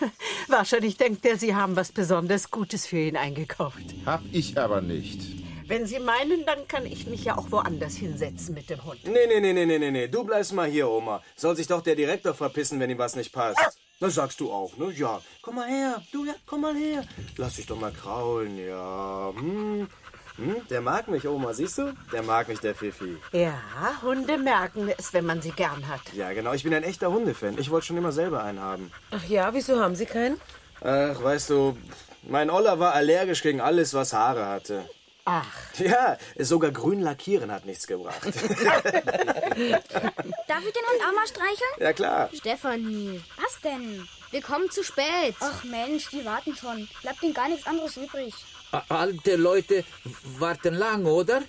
Wahrscheinlich 0.48 0.96
denkt 0.96 1.24
er, 1.24 1.36
Sie 1.38 1.54
haben 1.54 1.76
was 1.76 1.92
besonders 1.92 2.50
Gutes 2.50 2.86
für 2.86 2.98
ihn 2.98 3.16
eingekauft. 3.16 3.84
Hab 4.04 4.22
ich 4.32 4.58
aber 4.58 4.80
nicht. 4.80 5.20
Wenn 5.68 5.86
Sie 5.86 5.98
meinen, 5.98 6.46
dann 6.46 6.66
kann 6.66 6.86
ich 6.86 7.06
mich 7.06 7.24
ja 7.24 7.36
auch 7.36 7.50
woanders 7.50 7.94
hinsetzen 7.94 8.54
mit 8.54 8.70
dem 8.70 8.82
Hund. 8.86 9.04
Nee, 9.04 9.26
nee, 9.28 9.38
nee, 9.38 9.52
nee, 9.52 9.66
nee, 9.66 9.78
nee, 9.78 9.90
nee. 9.90 10.08
Du 10.08 10.24
bleibst 10.24 10.54
mal 10.54 10.66
hier, 10.66 10.88
Oma. 10.88 11.22
Soll 11.36 11.56
sich 11.56 11.66
doch 11.66 11.82
der 11.82 11.94
Direktor 11.94 12.32
verpissen, 12.32 12.80
wenn 12.80 12.88
ihm 12.88 12.96
was 12.96 13.16
nicht 13.16 13.34
passt. 13.34 13.60
Das 14.00 14.14
sagst 14.14 14.40
du 14.40 14.50
auch, 14.50 14.74
ne? 14.78 14.90
Ja. 14.92 15.20
Komm 15.42 15.56
mal 15.56 15.68
her. 15.68 16.02
Du, 16.10 16.24
ja, 16.24 16.32
komm 16.46 16.62
mal 16.62 16.74
her. 16.74 17.04
Lass 17.36 17.56
dich 17.56 17.66
doch 17.66 17.78
mal 17.78 17.92
kraulen, 17.92 18.56
ja. 18.66 19.30
Hm. 19.36 19.88
Hm? 20.36 20.56
Der 20.70 20.80
mag 20.80 21.08
mich, 21.08 21.28
Oma, 21.28 21.52
siehst 21.52 21.76
du? 21.76 21.92
Der 22.14 22.22
mag 22.22 22.48
mich, 22.48 22.60
der 22.60 22.74
Fifi. 22.74 23.18
Ja, 23.32 23.60
Hunde 24.00 24.38
merken 24.38 24.90
es, 24.96 25.12
wenn 25.12 25.26
man 25.26 25.42
sie 25.42 25.50
gern 25.50 25.86
hat. 25.86 26.00
Ja, 26.14 26.32
genau. 26.32 26.54
Ich 26.54 26.62
bin 26.62 26.72
ein 26.72 26.84
echter 26.84 27.10
Hundefan. 27.12 27.58
Ich 27.58 27.70
wollte 27.70 27.88
schon 27.88 27.98
immer 27.98 28.12
selber 28.12 28.42
einen 28.42 28.60
haben. 28.60 28.90
Ach 29.10 29.24
ja, 29.24 29.52
wieso 29.52 29.78
haben 29.78 29.96
Sie 29.96 30.06
keinen? 30.06 30.40
Ach, 30.80 31.22
weißt 31.22 31.50
du, 31.50 31.76
mein 32.22 32.48
Olla 32.48 32.78
war 32.78 32.94
allergisch 32.94 33.42
gegen 33.42 33.60
alles, 33.60 33.92
was 33.92 34.14
Haare 34.14 34.46
hatte. 34.46 34.88
Ach. 35.30 35.44
Ja, 35.78 36.16
sogar 36.38 36.70
grün 36.72 37.00
lackieren 37.02 37.52
hat 37.52 37.66
nichts 37.66 37.86
gebracht. 37.86 38.24
Darf 38.24 38.32
ich 40.64 40.72
den 40.72 40.86
Hund 40.88 41.02
auch 41.06 41.14
mal 41.14 41.26
streicheln? 41.26 41.70
ja, 41.80 41.92
klar. 41.92 42.30
Stefanie, 42.32 43.20
Was 43.36 43.60
denn? 43.62 44.08
wir 44.30 44.40
kommen 44.40 44.70
zu 44.70 44.82
spät. 44.82 45.34
Ach 45.40 45.64
Mensch, 45.64 46.08
die 46.08 46.24
warten 46.24 46.56
schon. 46.56 46.88
Bleibt 47.02 47.22
ihnen 47.22 47.34
gar 47.34 47.50
nichts 47.50 47.66
anderes 47.66 47.98
übrig. 47.98 48.32
Alte 48.88 49.36
Leute 49.36 49.84
warten 50.38 50.72
lang, 50.74 51.04
oder? 51.04 51.42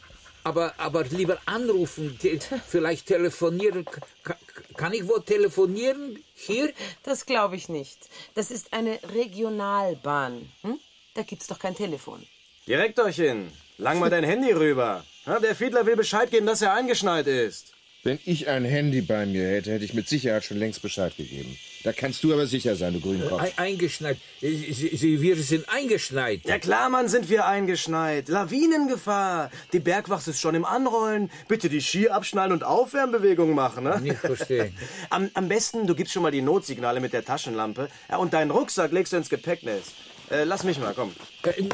Aber, 0.44 0.74
aber 0.78 1.06
lieber 1.06 1.38
anrufen, 1.46 2.18
te 2.20 2.38
vielleicht 2.68 3.08
telefonieren. 3.08 3.86
K 3.86 4.36
kann 4.76 4.92
ich 4.94 5.08
wohl 5.08 5.24
telefonieren? 5.24 6.22
Hier? 6.36 6.74
Das 7.04 7.26
glaube 7.26 7.56
ich 7.56 7.70
nicht. 7.70 8.10
Das 8.36 8.52
ist 8.52 8.74
eine 8.74 9.00
Regionalbahn. 9.14 10.52
Hm? 10.64 10.80
Da 11.14 11.24
gibt's 11.24 11.48
doch 11.48 11.60
kein 11.60 11.76
Telefon. 11.76 12.26
Direktorchen, 12.68 13.52
lang 13.80 14.00
mal 14.00 14.10
dein 14.10 14.24
Handy 14.24 14.52
rüber. 14.52 15.04
Ja, 15.26 15.40
der 15.40 15.56
Fiedler 15.56 15.86
will 15.86 15.96
Bescheid 15.96 16.30
geben, 16.32 16.46
dass 16.46 16.62
er 16.62 16.74
eingeschneit 16.74 17.28
ist. 17.28 17.74
Wenn 18.04 18.18
ich 18.26 18.48
ein 18.48 18.64
Handy 18.64 19.02
bei 19.02 19.26
mir 19.26 19.46
hätte, 19.46 19.72
hätte 19.74 19.84
ich 19.84 19.94
mit 19.94 20.08
Sicherheit 20.08 20.46
schon 20.46 20.58
längst 20.58 20.82
Bescheid 20.82 21.16
gegeben. 21.18 21.58
Da 21.84 21.92
kannst 21.92 22.24
du 22.24 22.32
aber 22.34 22.46
sicher 22.46 22.76
sein, 22.78 22.94
du 22.94 23.02
Grünkopf. 23.02 23.42
Ei- 23.42 23.54
Eingeschneit. 23.58 24.18
Sie, 24.40 24.72
Sie, 24.74 25.22
wir 25.22 25.36
sind 25.38 25.68
eingeschneit. 25.70 26.42
Ja 26.46 26.60
klar, 26.60 26.90
Mann, 26.90 27.10
sind 27.10 27.30
wir 27.30 27.46
eingeschneit. 27.46 28.30
Lawinengefahr. 28.30 29.52
Die 29.74 29.80
Bergwacht 29.80 30.28
ist 30.28 30.40
schon 30.40 30.56
im 30.56 30.66
Anrollen. 30.66 31.30
Bitte 31.50 31.68
die 31.70 31.82
Ski 31.82 32.10
abschnallen 32.10 32.52
und 32.54 32.64
Aufwärmbewegungen 32.64 33.54
machen, 33.56 33.84
ne? 33.86 34.00
Nicht 34.02 34.20
verstehen. 34.20 34.78
am, 35.10 35.30
am 35.34 35.48
besten, 35.50 35.86
du 35.88 35.96
gibst 35.96 36.14
schon 36.14 36.24
mal 36.24 36.32
die 36.32 36.42
Notsignale 36.42 37.00
mit 37.02 37.12
der 37.14 37.24
Taschenlampe. 37.26 37.90
Ja, 38.10 38.18
und 38.18 38.34
deinen 38.34 38.52
Rucksack 38.52 38.92
legst 38.94 39.12
du 39.14 39.18
ins 39.18 39.30
Gepäcknest. 39.30 39.92
Äh, 40.32 40.44
lass 40.44 40.64
mich 40.64 40.78
mal, 40.78 40.94
komm. 40.94 41.14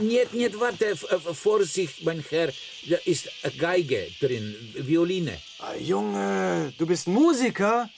Nicht, 0.02 0.34
nicht, 0.34 0.60
warte, 0.60 0.96
Vorsicht, 0.96 2.04
mein 2.04 2.24
Herr. 2.30 2.52
Da 2.90 2.98
ist 3.06 3.30
Geige 3.58 4.08
drin, 4.22 4.56
Violine. 4.76 5.38
Ah, 5.60 5.74
Junge, 5.76 6.74
du 6.78 6.86
bist 6.86 7.08
Musiker? 7.08 7.90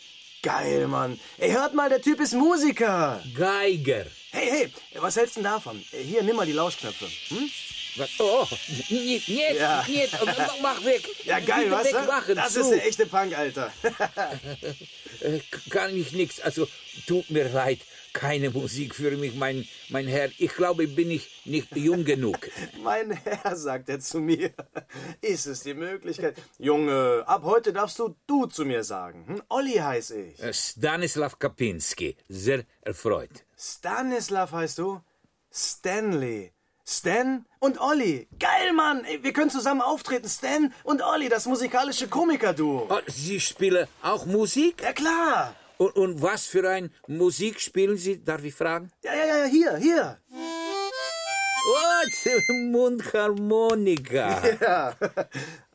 Geil, 0.41 0.87
Mann. 0.87 1.19
Ey, 1.37 1.51
hört 1.51 1.73
mal, 1.73 1.89
der 1.89 2.01
Typ 2.01 2.19
ist 2.21 2.33
Musiker. 2.33 3.21
Geiger. 3.35 4.05
Hey, 4.31 4.49
hey, 4.51 4.71
was 5.01 5.15
hältst 5.15 5.35
du 5.35 5.41
denn 5.41 5.51
davon? 5.51 5.83
Äh, 5.91 6.03
Hier, 6.03 6.23
nimm 6.23 6.35
mal 6.35 6.45
die 6.45 6.53
Lauschknöpfe. 6.53 7.05
Hm? 7.29 7.49
Was? 7.97 8.09
Oh, 8.19 8.45
nicht, 8.89 9.27
nicht, 9.27 9.59
Ja. 9.59 9.83
nicht, 9.87 10.11
mach 10.61 10.83
weg. 10.85 11.03
Ja, 11.25 11.39
geil, 11.39 11.63
Bitte 11.65 11.71
was? 11.71 11.85
wegmachen, 11.93 12.35
Das 12.35 12.53
zu. 12.53 12.59
ist 12.61 12.69
der 12.69 12.85
echte 12.87 13.05
Punk, 13.07 13.37
Alter. 13.37 13.71
Äh, 15.19 15.39
Kann 15.71 15.97
ich 15.99 16.11
nichts, 16.11 16.39
also 16.41 16.67
tut 17.07 17.31
mir 17.31 17.49
leid, 17.49 17.79
keine 18.17 18.49
Musik 18.49 18.95
für 18.95 19.11
mich, 19.11 19.35
mein, 19.35 19.67
mein 19.89 20.07
Herr. 20.07 20.29
Ich 20.39 20.53
glaube, 20.55 20.87
bin 20.87 21.11
ich 21.11 21.45
nicht 21.45 21.75
jung 21.75 22.03
genug. 22.03 22.39
mein 22.83 23.11
Herr, 23.11 23.55
sagt 23.55 23.89
er 23.89 23.99
zu 23.99 24.19
mir. 24.19 24.51
Ist 25.21 25.45
es 25.45 25.61
die 25.61 25.75
Möglichkeit? 25.75 26.35
Junge, 26.57 27.23
ab 27.27 27.43
heute 27.43 27.73
darfst 27.73 27.99
du 27.99 28.15
du 28.25 28.47
zu 28.47 28.65
mir 28.65 28.83
sagen. 28.83 29.25
Hm? 29.27 29.43
Olli 29.49 29.75
heiß 29.75 30.11
ich. 30.11 30.41
Äh, 30.41 30.51
Stanislav 30.51 31.37
Kapinski, 31.37 32.17
sehr 32.27 32.65
erfreut. 32.81 33.45
Stanislav 33.55 34.51
heißt 34.51 34.79
du? 34.79 34.99
Stanley. 35.53 36.51
Stan 36.89 37.45
und 37.59 37.79
Olli. 37.81 38.27
Geil, 38.39 38.73
Mann. 38.73 39.03
Wir 39.21 39.33
können 39.33 39.49
zusammen 39.51 39.81
auftreten. 39.81 40.27
Stan 40.29 40.73
und 40.83 41.03
Olli, 41.03 41.29
das 41.29 41.45
musikalische 41.45 42.07
Komikerduo. 42.07 42.87
Oh, 42.89 42.99
Sie 43.07 43.39
spielen 43.39 43.87
auch 44.01 44.25
Musik? 44.25 44.81
Ja, 44.81 44.93
klar. 44.93 45.53
Und, 45.77 45.95
und 45.95 46.21
was 46.21 46.47
für 46.47 46.67
ein 46.69 46.91
Musik 47.07 47.59
spielen 47.59 47.97
Sie, 47.97 48.23
darf 48.23 48.43
ich 48.43 48.53
fragen? 48.55 48.91
Ja, 49.03 49.13
ja, 49.13 49.25
ja, 49.25 49.45
hier, 49.45 49.77
hier. 49.77 50.17
Oh, 51.69 52.51
Mundharmonika. 52.71 54.41
Ja. 54.61 54.95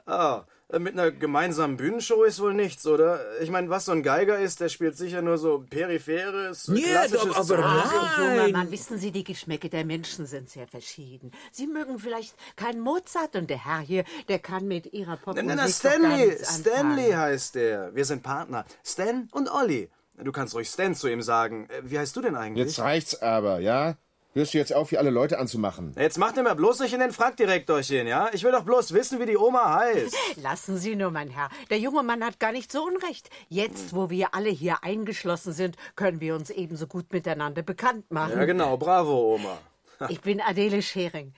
Ah, 0.05 0.45
mit 0.79 0.95
einer 0.95 1.11
gemeinsamen 1.11 1.77
Bühnenshow 1.77 2.23
ist 2.25 2.41
wohl 2.41 2.55
nichts, 2.55 2.87
oder? 2.87 3.21
Ich 3.41 3.51
meine, 3.51 3.69
was 3.71 3.85
so 3.87 3.93
ein 3.93 4.03
Geiger 4.03 4.39
ist, 4.39 4.61
der 4.61 4.69
spielt 4.69 4.97
sicher 4.97 5.21
nur 5.23 5.39
so 5.39 5.65
peripheres, 5.69 6.69
Nee, 6.69 6.83
klassisches 6.83 7.37
aber- 7.37 7.59
aber. 7.59 7.83
Ach, 7.87 8.19
junger 8.19 8.49
Mann, 8.49 8.71
wissen 8.71 8.99
Sie, 8.99 9.11
die 9.13 9.25
Geschmäcke 9.25 9.69
der 9.69 9.85
Menschen 9.85 10.27
sind 10.27 10.49
sehr 10.51 10.67
verschieden. 10.67 11.31
Sie 11.51 11.67
mögen 11.67 11.99
vielleicht 11.99 12.35
keinen 12.57 12.81
Mozart 12.81 13.37
und 13.37 13.51
der 13.51 13.65
Herr 13.65 13.81
hier, 13.81 14.05
der 14.29 14.39
kann 14.39 14.67
mit 14.67 14.93
Ihrer 14.93 15.17
Popmusik 15.17 15.45
na, 15.47 15.55
na, 15.55 15.67
doch 15.67 15.83
gar 15.83 15.93
Stanley. 15.93 16.37
Stanley 16.43 17.11
heißt 17.13 17.55
der. 17.55 17.95
Wir 17.95 18.05
sind 18.05 18.23
Partner. 18.23 18.65
Stan 18.85 19.29
und 19.33 19.51
Olli. 19.53 19.91
Du 20.23 20.31
kannst 20.33 20.55
ruhig 20.55 20.69
Stan 20.69 20.95
zu 20.95 21.09
ihm 21.09 21.23
sagen. 21.23 21.69
Äh, 21.71 21.83
Wie 21.91 21.99
heißt 21.99 22.15
du 22.17 22.21
denn 22.21 22.37
eigentlich? 22.37 22.67
Jetzt 22.67 22.79
reicht's 22.79 23.21
aber, 23.23 23.59
ja? 23.61 23.97
Hörst 24.35 24.55
du 24.55 24.59
jetzt 24.59 24.73
auf, 24.73 24.89
hier 24.89 24.99
alle 24.99 25.11
Leute 25.11 25.39
anzumachen? 25.39 25.95
Jetzt 25.99 26.17
macht 26.17 26.39
ihr 26.39 26.43
mir 26.43 26.55
bloß 26.55 26.81
nicht 26.81 26.95
in 26.95 27.01
den 27.01 27.13
Frackdirektorchen, 27.13 28.07
ja? 28.07 28.31
Ich 28.33 28.43
will 28.45 28.53
doch 28.53 28.65
bloß 28.65 28.95
wissen, 28.95 29.21
wie 29.21 29.27
die 29.27 29.37
Oma 29.37 29.75
heißt. 29.75 30.17
Lassen 30.43 30.79
Sie 30.79 30.97
nur, 30.97 31.11
mein 31.11 31.29
Herr. 31.29 31.51
Der 31.69 31.79
junge 31.79 32.03
Mann 32.03 32.25
hat 32.25 32.41
gar 32.41 32.51
nicht 32.51 32.73
so 32.73 32.83
unrecht. 32.83 33.29
Jetzt, 33.51 33.95
wo 33.95 34.09
wir 34.09 34.35
alle 34.35 34.49
hier 34.49 34.83
eingeschlossen 34.85 35.53
sind, 35.53 35.77
können 35.97 36.21
wir 36.21 36.35
uns 36.35 36.49
ebenso 36.49 36.87
gut 36.87 37.13
miteinander 37.13 37.63
bekannt 37.63 38.11
machen. 38.11 38.39
Ja, 38.39 38.47
genau. 38.47 38.79
Bravo, 38.79 39.35
Oma. 39.35 39.59
Ich 40.09 40.23
bin 40.23 40.41
Adele 40.41 40.81
Schering. 40.81 41.35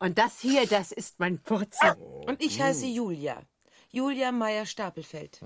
Und 0.00 0.18
das 0.18 0.40
hier, 0.40 0.66
das 0.66 0.92
ist 0.92 1.20
mein 1.20 1.38
Purzel. 1.38 1.94
Und 2.26 2.42
ich 2.42 2.60
heiße 2.60 2.84
Julia. 2.84 3.40
Julia 3.90 4.32
Meyer-Stapelfeld. 4.32 5.40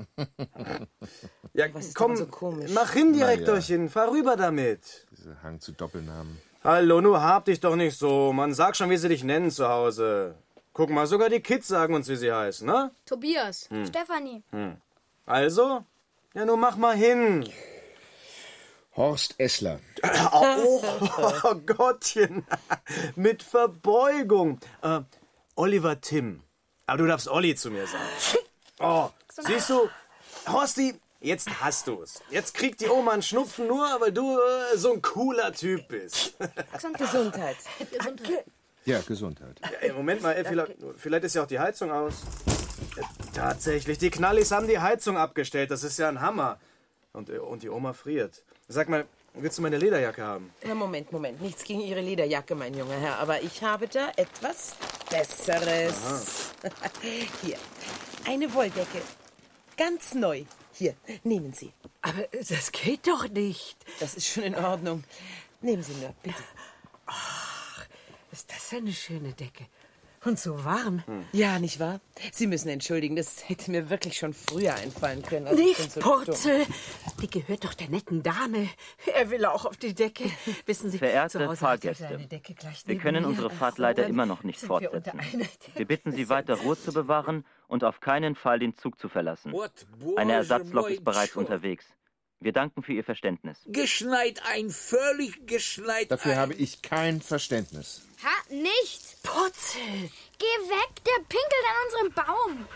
Ja, 1.53 1.67
komm, 1.95 2.17
so 2.17 2.27
mach 2.75 2.93
hin, 2.93 3.13
Direktorchen. 3.13 3.91
Fahr 3.91 4.11
rüber 4.11 4.37
damit. 4.37 5.07
Dieser 5.13 5.41
Hang 5.43 5.61
zu 5.61 5.73
Doppelnamen. 5.73 6.41
Hallo, 6.65 7.01
nur 7.01 7.21
hab 7.21 7.47
dich 7.47 7.59
doch 7.59 7.75
nicht 7.75 7.99
so. 7.99 8.33
Man 8.33 8.55
sag 8.55 8.77
schon, 8.77 8.89
wie 8.89 8.97
sie 8.97 9.09
dich 9.09 9.25
nennen 9.25 9.51
zu 9.51 9.69
Hause. 9.69 10.37
Guck 10.73 10.91
mal, 10.91 11.09
sogar 11.09 11.29
die 11.29 11.41
Kids 11.41 11.67
sagen 11.67 11.93
uns, 11.93 12.09
wie 12.09 12.15
sie 12.15 12.33
heißt, 12.33 12.63
ne? 12.63 12.93
Tobias. 13.05 13.69
Hm. 13.69 13.87
Stefanie. 13.87 14.45
Hm. 14.53 14.77
Also? 15.27 15.85
Ja, 16.35 16.45
nun 16.45 16.61
mach 16.61 16.77
mal 16.77 16.95
hin. 16.97 17.49
Horst 18.97 19.35
Essler. 19.39 19.81
Oh, 20.33 20.83
oh 21.45 21.55
Gottchen. 21.67 22.47
Mit 23.17 23.43
Verbeugung. 23.43 24.61
Äh, 24.83 25.01
Oliver 25.57 26.01
Tim. 26.01 26.43
Aber 26.87 26.99
du 26.99 27.07
darfst 27.07 27.29
Olli 27.29 27.57
zu 27.57 27.71
mir 27.71 27.87
sagen. 27.87 28.05
Oh, 28.85 29.11
siehst 29.29 29.71
du, 29.71 29.89
Horsti, 30.49 30.99
jetzt 31.23 31.49
hast 31.61 31.89
du's. 31.89 32.21
Jetzt 32.31 32.55
kriegt 32.55 32.81
die 32.81 32.89
Oma 32.89 33.13
einen 33.13 33.23
Schnupfen 33.23 33.67
nur, 33.67 33.85
weil 34.01 34.13
du 34.13 34.39
äh, 34.39 34.77
so 34.77 34.93
ein 34.93 35.03
cooler 35.03 35.53
Typ 35.53 35.89
bist. 35.89 36.35
Gesundheit. 36.99 37.57
Gesundheit. 37.91 38.45
Ja, 38.85 39.01
Gesundheit. 39.01 39.61
Ja, 39.87 39.95
Moment 39.95 40.23
mal, 40.23 40.33
ey, 40.33 40.45
vielleicht, 40.45 40.75
vielleicht 40.97 41.25
ist 41.25 41.35
ja 41.35 41.43
auch 41.43 41.47
die 41.47 41.61
Heizung 41.61 41.91
aus. 41.93 42.15
Ja, 42.97 43.03
tatsächlich, 43.33 43.99
die 43.99 44.11
Knallis 44.11 44.51
haben 44.51 44.67
die 44.67 44.79
Heizung 44.79 45.17
abgestellt. 45.17 45.71
Das 45.71 45.85
ist 45.85 45.99
ja 45.99 46.09
ein 46.09 46.21
Hammer. 46.21 46.59
Und, 47.13 47.31
äh, 47.31 47.39
und 47.39 47.63
die 47.63 47.69
Oma 47.69 47.93
friert. 47.93 48.43
Sag 48.69 48.89
mal, 48.89 49.05
willst 49.35 49.59
du 49.59 49.63
meine 49.63 49.77
Lederjacke 49.79 50.23
haben? 50.23 50.51
Na, 50.65 50.75
Moment, 50.75 51.13
Moment. 51.13 51.41
Nichts 51.41 51.63
gegen 51.65 51.81
Ihre 51.81 52.01
Lederjacke, 52.01 52.55
mein 52.55 52.75
junger 52.75 52.97
Herr. 52.97 53.19
Aber 53.19 53.43
ich 53.43 53.63
habe 53.63 53.87
da 53.87 54.11
etwas 54.17 54.75
Besseres. 55.11 56.53
Hier, 57.43 57.57
eine 58.27 58.53
Wolldecke. 58.55 59.03
Ganz 59.77 60.15
neu. 60.15 60.45
Hier, 60.75 60.95
nehmen 61.25 61.53
Sie. 61.53 61.73
Aber 62.01 62.27
das 62.33 62.73
geht 62.73 63.07
doch 63.07 63.29
nicht. 63.29 63.77
Das 64.01 64.15
ist 64.15 64.27
schon 64.29 64.45
in 64.45 64.55
Ordnung. 64.55 65.05
Nehmen 65.61 65.83
Sie 65.83 65.93
nur, 65.95 66.15
bitte. 66.23 66.43
Ach, 67.07 67.87
ist 68.33 68.51
das 68.51 68.73
eine 68.73 68.93
schöne 68.93 69.33
Decke. 69.33 69.67
Und 70.25 70.39
so 70.39 70.65
warm. 70.65 71.03
Hm. 71.07 71.25
Ja, 71.33 71.59
nicht 71.59 71.81
wahr? 71.81 72.01
Sie 72.31 72.47
müssen 72.47 72.69
entschuldigen, 72.69 73.17
das 73.17 73.49
hätte 73.49 73.71
mir 73.73 73.91
wirklich 73.91 74.17
schon 74.17 74.33
früher 74.33 74.75
einfallen 74.75 75.23
können. 75.23 75.49
Also 75.49 75.63
nicht 75.63 75.93
so 75.93 76.01
Purzel. 76.01 76.65
Die 77.21 77.29
gehört 77.29 77.65
doch 77.65 77.75
der 77.75 77.89
netten 77.89 78.23
Dame. 78.23 78.69
Er 79.15 79.31
will 79.31 79.45
auch 79.45 79.67
auf 79.67 79.77
die 79.77 79.95
Decke. 79.95 80.25
Wissen 80.67 80.91
Sie, 80.91 80.99
Verehrte 80.99 81.57
Fahrgäste, 81.57 82.21
wir 82.87 82.99
können 82.99 83.25
unsere 83.25 83.51
Fahrt 83.51 83.79
leider 83.79 84.07
immer 84.07 84.27
noch 84.27 84.45
nicht 84.45 84.61
fortsetzen. 84.61 85.21
Wir 85.75 85.87
bitten 85.87 86.13
Sie 86.13 86.29
weiter 86.29 86.55
Ruhe 86.55 86.79
zu 86.79 86.93
bewahren 86.93 87.45
und 87.67 87.83
auf 87.83 88.01
keinen 88.01 88.37
Fall 88.37 88.61
den 88.61 88.77
Zug 88.77 89.01
zu 89.01 89.09
verlassen. 89.09 89.53
Eine 90.17 90.35
Ersatzlok 90.35 90.91
ist 90.91 91.05
bereits 91.05 91.37
unterwegs. 91.37 91.87
Wir 92.43 92.53
danken 92.53 92.83
für 92.83 92.93
Ihr 92.93 93.05
Verständnis. 93.05 93.59
Geschneit 93.67 94.43
ein, 94.53 94.71
völlig 94.71 95.47
geschneit 95.47 96.11
Dafür 96.11 96.33
ein. 96.33 96.39
habe 96.39 96.55
ich 96.55 96.83
kein 96.83 97.21
Verständnis. 97.21 98.03
Ha, 98.25 98.53
nicht! 98.55 99.23
Putzel! 99.23 100.11
Geh 100.39 100.45
weg, 100.69 101.05
der 101.07 101.23
pinkelt 101.29 101.65
an 101.69 101.87
unserem 101.87 102.27
Baum. 102.27 102.67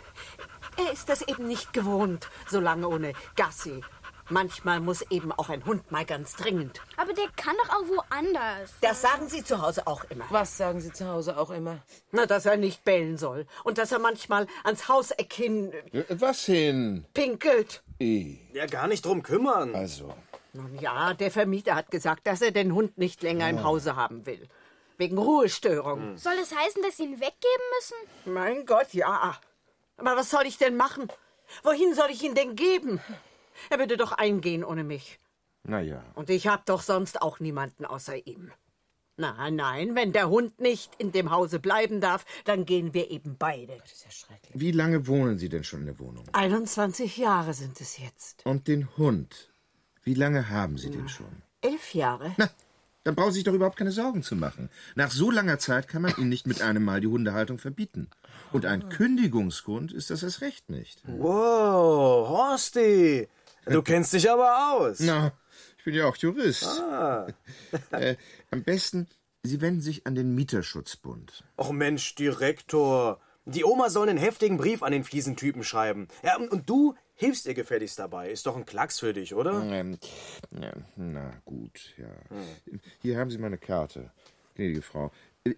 Er 0.86 0.92
ist 0.92 1.08
das 1.08 1.22
eben 1.26 1.48
nicht 1.48 1.72
gewohnt, 1.72 2.28
so 2.48 2.60
lange 2.60 2.86
ohne 2.88 3.12
Gassi. 3.34 3.82
Manchmal 4.28 4.80
muss 4.80 5.02
eben 5.10 5.30
auch 5.32 5.48
ein 5.50 5.64
Hund 5.64 5.90
mal 5.92 6.04
ganz 6.04 6.34
dringend. 6.34 6.80
Aber 6.96 7.12
der 7.12 7.28
kann 7.36 7.54
doch 7.62 7.70
auch 7.70 7.86
woanders. 7.88 8.72
Das 8.80 9.00
sagen 9.00 9.28
Sie 9.28 9.44
zu 9.44 9.62
Hause 9.62 9.86
auch 9.86 10.02
immer. 10.10 10.24
Was 10.30 10.56
sagen 10.56 10.80
Sie 10.80 10.92
zu 10.92 11.06
Hause 11.06 11.36
auch 11.38 11.50
immer? 11.50 11.78
Na, 12.10 12.26
dass 12.26 12.44
er 12.44 12.56
nicht 12.56 12.84
bellen 12.84 13.18
soll. 13.18 13.46
Und 13.62 13.78
dass 13.78 13.92
er 13.92 14.00
manchmal 14.00 14.48
ans 14.64 14.88
Hauseck 14.88 15.32
hin. 15.32 15.72
Was 16.08 16.44
hin? 16.44 17.04
Pinkelt. 17.14 17.82
I. 18.00 18.38
Ja, 18.52 18.66
gar 18.66 18.88
nicht 18.88 19.04
drum 19.04 19.22
kümmern. 19.22 19.74
Also. 19.74 20.14
Nun 20.52 20.78
ja, 20.78 21.14
der 21.14 21.30
Vermieter 21.30 21.74
hat 21.74 21.90
gesagt, 21.90 22.26
dass 22.26 22.42
er 22.42 22.50
den 22.50 22.74
Hund 22.74 22.98
nicht 22.98 23.22
länger 23.22 23.48
im 23.48 23.62
Hause 23.62 23.96
haben 23.96 24.26
will. 24.26 24.48
Wegen 24.98 25.18
Ruhestörung. 25.18 26.00
Hm. 26.00 26.18
Soll 26.18 26.36
das 26.38 26.54
heißen, 26.54 26.82
dass 26.82 26.96
Sie 26.96 27.04
ihn 27.04 27.20
weggeben 27.20 27.66
müssen? 27.78 28.32
Mein 28.32 28.64
Gott, 28.64 28.92
ja. 28.94 29.38
Aber 29.98 30.16
was 30.16 30.30
soll 30.30 30.46
ich 30.46 30.58
denn 30.58 30.76
machen? 30.76 31.08
Wohin 31.62 31.94
soll 31.94 32.10
ich 32.10 32.22
ihn 32.22 32.34
denn 32.34 32.56
geben? 32.56 33.00
Er 33.70 33.78
würde 33.78 33.96
doch 33.96 34.12
eingehen 34.12 34.64
ohne 34.64 34.84
mich. 34.84 35.18
Na 35.62 35.80
ja. 35.80 36.02
Und 36.14 36.30
ich 36.30 36.46
hab 36.48 36.66
doch 36.66 36.82
sonst 36.82 37.22
auch 37.22 37.40
niemanden 37.40 37.84
außer 37.84 38.26
ihm. 38.26 38.52
Na, 39.18 39.50
nein, 39.50 39.94
wenn 39.94 40.12
der 40.12 40.28
Hund 40.28 40.60
nicht 40.60 40.92
in 40.98 41.10
dem 41.10 41.30
Hause 41.30 41.58
bleiben 41.58 42.02
darf, 42.02 42.26
dann 42.44 42.66
gehen 42.66 42.92
wir 42.92 43.10
eben 43.10 43.36
beide. 43.38 43.78
Das 43.78 43.92
ist 43.92 44.04
ja 44.04 44.10
schrecklich. 44.10 44.52
Wie 44.54 44.72
lange 44.72 45.06
wohnen 45.06 45.38
Sie 45.38 45.48
denn 45.48 45.64
schon 45.64 45.80
in 45.80 45.86
der 45.86 45.98
Wohnung? 45.98 46.24
21 46.32 47.16
Jahre 47.16 47.54
sind 47.54 47.80
es 47.80 47.98
jetzt. 47.98 48.44
Und 48.44 48.68
den 48.68 48.94
Hund? 48.98 49.50
Wie 50.02 50.14
lange 50.14 50.50
haben 50.50 50.76
Sie 50.76 50.90
den 50.90 51.08
schon? 51.08 51.42
Elf 51.62 51.94
Jahre. 51.94 52.34
Na, 52.36 52.50
dann 53.04 53.14
brauchen 53.14 53.30
Sie 53.30 53.36
sich 53.36 53.44
doch 53.44 53.54
überhaupt 53.54 53.78
keine 53.78 53.90
Sorgen 53.90 54.22
zu 54.22 54.36
machen. 54.36 54.68
Nach 54.96 55.10
so 55.10 55.30
langer 55.30 55.58
Zeit 55.58 55.88
kann 55.88 56.02
man 56.02 56.14
Ihnen 56.18 56.28
nicht 56.28 56.46
mit 56.46 56.60
einem 56.60 56.84
Mal 56.84 57.00
die 57.00 57.06
Hundehaltung 57.06 57.58
verbieten. 57.58 58.10
Und 58.52 58.66
ein 58.66 58.90
Kündigungsgrund 58.90 59.92
ist 59.92 60.10
das 60.10 60.24
erst 60.24 60.42
recht 60.42 60.68
nicht. 60.68 61.02
Wow, 61.06 62.28
Horsti, 62.28 63.28
du 63.64 63.82
kennst 63.82 64.12
dich 64.12 64.30
aber 64.30 64.74
aus. 64.74 65.00
Na, 65.00 65.32
bin 65.86 65.94
ja 65.94 66.06
auch 66.06 66.16
Jurist. 66.16 66.64
Ah. 66.64 67.28
äh, 67.92 68.16
am 68.50 68.64
besten, 68.64 69.06
Sie 69.44 69.60
wenden 69.60 69.80
sich 69.80 70.04
an 70.04 70.16
den 70.16 70.34
Mieterschutzbund. 70.34 71.44
Och 71.56 71.70
Mensch, 71.70 72.16
Direktor. 72.16 73.20
Die 73.44 73.64
Oma 73.64 73.88
soll 73.88 74.08
einen 74.08 74.18
heftigen 74.18 74.56
Brief 74.56 74.82
an 74.82 74.90
den 74.90 75.04
fiesen 75.04 75.36
Typen 75.36 75.62
schreiben. 75.62 76.08
Ja, 76.24 76.36
und, 76.38 76.68
du 76.68 76.96
hilfst 77.14 77.46
ihr 77.46 77.54
gefälligst 77.54 78.00
dabei. 78.00 78.30
Ist 78.30 78.46
doch 78.46 78.56
ein 78.56 78.66
Klacks 78.66 78.98
für 78.98 79.12
dich, 79.12 79.32
oder? 79.36 79.62
Ähm, 79.62 79.98
ja, 80.60 80.72
na 80.96 81.32
gut, 81.44 81.94
ja. 81.96 82.10
Hm. 82.30 82.80
Hier 83.00 83.18
haben 83.18 83.30
Sie 83.30 83.38
meine 83.38 83.56
Karte, 83.56 84.10
gnädige 84.56 84.82
Frau. 84.82 85.12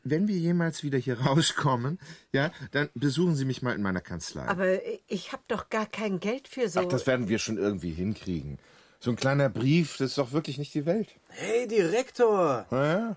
Wenn 0.04 0.28
wir 0.28 0.36
jemals 0.36 0.82
wieder 0.82 0.98
hier 0.98 1.18
rauskommen, 1.26 1.98
ja, 2.34 2.52
dann 2.72 2.90
besuchen 2.92 3.34
Sie 3.34 3.46
mich 3.46 3.62
mal 3.62 3.74
in 3.74 3.80
meiner 3.80 4.02
Kanzlei. 4.02 4.46
Aber 4.46 4.78
ich 5.06 5.32
habe 5.32 5.42
doch 5.48 5.70
gar 5.70 5.86
kein 5.86 6.20
Geld 6.20 6.48
für 6.48 6.68
so. 6.68 6.80
Ach, 6.80 6.84
das 6.84 7.06
werden 7.06 7.30
wir 7.30 7.38
schon 7.38 7.56
irgendwie 7.56 7.92
hinkriegen. 7.92 8.58
So 9.00 9.10
ein 9.10 9.16
kleiner 9.16 9.48
Brief, 9.48 9.96
das 9.98 10.10
ist 10.10 10.18
doch 10.18 10.32
wirklich 10.32 10.58
nicht 10.58 10.74
die 10.74 10.84
Welt. 10.84 11.08
Hey, 11.28 11.68
Direktor. 11.68 12.66
Ja? 12.70 13.16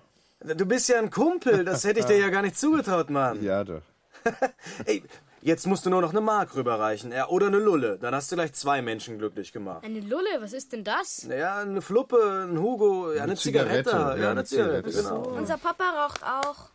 Du 0.54 0.66
bist 0.66 0.88
ja 0.88 0.98
ein 0.98 1.10
Kumpel, 1.10 1.64
das 1.64 1.84
hätte 1.84 2.00
ich 2.00 2.06
dir 2.06 2.18
ja 2.18 2.28
gar 2.28 2.42
nicht 2.42 2.56
zugetraut, 2.58 3.10
Mann. 3.10 3.42
Ja, 3.42 3.64
doch. 3.64 3.82
Ey, 4.86 5.02
jetzt 5.40 5.66
musst 5.66 5.84
du 5.84 5.90
nur 5.90 6.00
noch 6.00 6.10
eine 6.10 6.20
Mark 6.20 6.54
rüberreichen. 6.54 7.10
Ja, 7.10 7.28
oder 7.28 7.48
eine 7.48 7.58
Lulle. 7.58 7.98
Dann 8.00 8.14
hast 8.14 8.30
du 8.30 8.36
gleich 8.36 8.52
zwei 8.52 8.80
Menschen 8.80 9.18
glücklich 9.18 9.52
gemacht. 9.52 9.84
Eine 9.84 10.00
Lulle? 10.00 10.30
Was 10.38 10.52
ist 10.52 10.72
denn 10.72 10.84
das? 10.84 11.24
Naja, 11.24 11.58
eine 11.58 11.82
Fluppe, 11.82 12.46
ein 12.48 12.58
Hugo, 12.60 13.08
ja, 13.08 13.14
eine, 13.14 13.22
eine 13.22 13.36
Zigarette. 13.36 13.90
Zigarette. 13.90 14.22
Ja, 14.22 14.30
eine 14.30 14.44
Zigarette, 14.44 14.90
genau. 14.90 15.22
Unser 15.36 15.58
Papa 15.58 15.84
raucht 16.04 16.22
auch. 16.22 16.70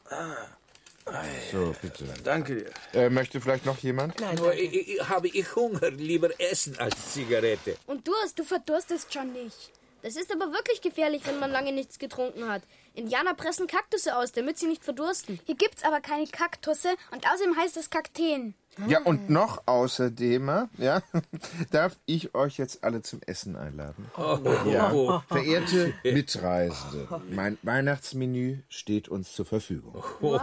So, 1.52 1.74
bitte. 1.82 2.06
Danke 2.24 2.56
dir. 2.56 2.72
Äh, 2.93 3.10
möchte 3.10 3.39
vielleicht 3.39 3.65
noch 3.65 3.78
jemand? 3.80 4.20
Nein, 4.20 4.36
Nur 4.36 4.54
ich, 4.54 4.89
ich, 4.96 5.10
habe 5.10 5.28
ich 5.28 5.56
Hunger, 5.56 5.89
lieber 5.91 6.30
Essen 6.39 6.78
als 6.80 7.13
Zigarette. 7.13 7.78
Und 7.88 8.08
Durst, 8.08 8.38
du 8.39 8.43
verdurstest 8.43 9.13
schon 9.13 9.32
nicht. 9.34 9.72
Das 10.01 10.15
ist 10.15 10.31
aber 10.31 10.51
wirklich 10.53 10.81
gefährlich, 10.81 11.25
wenn 11.25 11.39
man 11.39 11.51
lange 11.51 11.71
nichts 11.71 11.99
getrunken 11.99 12.49
hat. 12.49 12.63
Indianer 12.93 13.33
pressen 13.36 13.67
Kaktusse 13.67 14.15
aus, 14.15 14.31
damit 14.31 14.57
sie 14.57 14.67
nicht 14.67 14.83
verdursten. 14.83 15.39
Hier 15.45 15.55
gibt's 15.55 15.83
aber 15.83 16.01
keine 16.01 16.25
Kaktusse 16.27 16.89
und 17.12 17.25
außerdem 17.31 17.55
heißt 17.55 17.77
es 17.77 17.89
Kakteen. 17.89 18.55
Ja, 18.88 19.01
und 19.01 19.29
noch 19.29 19.63
außerdem, 19.65 20.67
ja, 20.77 21.01
darf 21.71 21.97
ich 22.05 22.36
euch 22.36 22.57
jetzt 22.57 22.83
alle 22.83 23.01
zum 23.01 23.21
Essen 23.25 23.55
einladen. 23.55 24.05
Oh. 24.15 24.38
Ja. 24.69 25.23
Verehrte 25.27 25.93
Mitreisende, 26.03 27.07
mein 27.31 27.57
Weihnachtsmenü 27.63 28.60
steht 28.69 29.10
uns 29.10 29.33
zur 29.33 29.45
Verfügung. 29.45 30.03
Wow. 30.19 30.41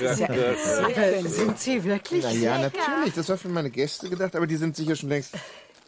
Ja 0.00 1.22
sind 1.22 1.58
Sie 1.58 1.84
wirklich? 1.84 2.24
Na 2.24 2.32
ja, 2.32 2.58
natürlich. 2.58 3.14
Das 3.14 3.28
war 3.28 3.38
für 3.38 3.48
meine 3.48 3.70
Gäste 3.70 4.08
gedacht, 4.08 4.34
aber 4.34 4.46
die 4.48 4.56
sind 4.56 4.74
sicher 4.74 4.96
schon 4.96 5.08
längst 5.08 5.34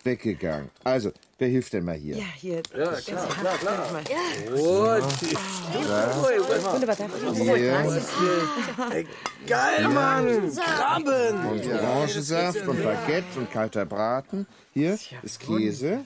weggegangen. 0.05 0.71
Also, 0.85 1.13
wer 1.39 1.49
hilft 1.49 1.73
denn 1.73 1.85
mal 1.85 1.95
hier? 1.95 2.17
Ja, 2.17 2.25
hier. 2.37 2.63
Ja, 2.77 2.93
klar, 2.93 3.27
klar, 3.29 3.57
klar. 3.59 4.01
Ja. 4.11 4.17
Oh, 4.55 5.01
Wunderbar. 6.73 6.97
Ey, 8.93 9.07
geil, 9.47 9.89
Mann! 9.89 10.53
Krabben! 10.55 11.47
Und 11.47 11.67
Orangensaft 11.67 12.67
und 12.67 12.83
Baguette 12.83 13.39
und 13.39 13.51
kalter 13.51 13.87
Braten. 13.87 14.47
Hier 14.73 14.99
ist 15.23 15.41
Käse. 15.41 16.01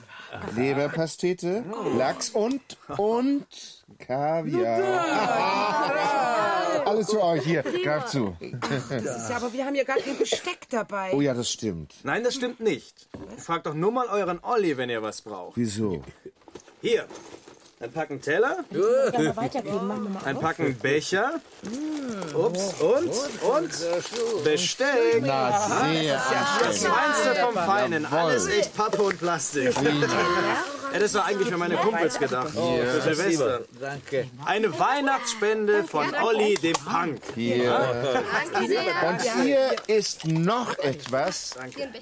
Leberpastete, 0.55 1.63
Lachs 1.97 2.29
und, 2.29 2.61
und 2.97 3.47
Kaviar. 3.97 4.79
Alles 6.89 7.09
für 7.09 7.23
euch. 7.23 7.43
Hier, 7.43 7.63
greif 7.63 8.05
zu. 8.05 8.35
Das 8.61 9.17
ist 9.17 9.29
ja, 9.29 9.35
aber 9.37 9.53
wir 9.53 9.65
haben 9.65 9.75
ja 9.75 9.83
gar 9.83 9.97
kein 9.97 10.17
Besteck 10.17 10.67
dabei. 10.69 11.11
Oh 11.13 11.21
ja, 11.21 11.33
das 11.33 11.49
stimmt. 11.49 11.93
Nein, 12.03 12.23
das 12.23 12.35
stimmt 12.35 12.59
nicht. 12.59 13.07
Fragt 13.37 13.65
doch 13.65 13.73
nur 13.73 13.91
mal 13.91 14.07
euren 14.07 14.39
Olli, 14.43 14.77
wenn 14.77 14.89
ihr 14.89 15.01
was 15.01 15.21
braucht. 15.21 15.55
Wieso? 15.55 16.03
Hier, 16.81 17.05
ein 17.81 17.91
Packen 17.91 18.21
Teller. 18.21 18.65
Ja, 18.71 19.33
Ein. 20.25 20.39
Packen 20.39 20.75
Becher. 20.75 21.39
Ups, 22.33 22.73
und, 22.81 23.09
und 23.41 24.43
Besteck. 24.43 25.21
Na, 25.21 25.85
sehr 25.87 26.21
Das 26.61 26.79
schön. 26.79 26.91
Feinste 26.91 27.35
vom 27.41 27.53
Feinen. 27.53 28.05
Alles 28.05 28.47
echt 28.47 28.75
Pappe 28.75 29.01
und 29.01 29.17
Plastik. 29.17 29.73
Ja, 30.91 30.99
das 30.99 31.13
war 31.13 31.25
eigentlich 31.25 31.49
für 31.49 31.57
meine 31.57 31.75
Kumpels 31.75 32.17
gedacht. 32.19 32.49
Für 32.49 33.01
Silvester. 33.01 33.61
Danke. 33.79 34.27
Eine 34.45 34.77
Weihnachtsspende 34.77 35.83
von 35.83 36.13
Olli, 36.15 36.55
dem 36.55 36.73
Punk. 36.73 37.21
Hier. 37.35 38.13
Und 39.07 39.21
hier 39.43 39.75
ist 39.87 40.25
noch 40.25 40.77
etwas. 40.79 41.55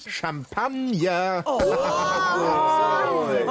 Champagner. 0.05 1.43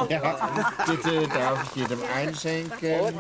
Ja, 0.09 0.75
bitte 0.87 1.27
darf 1.29 1.65
ich 1.65 1.83
jedem 1.83 2.01
einschenken. 2.15 3.15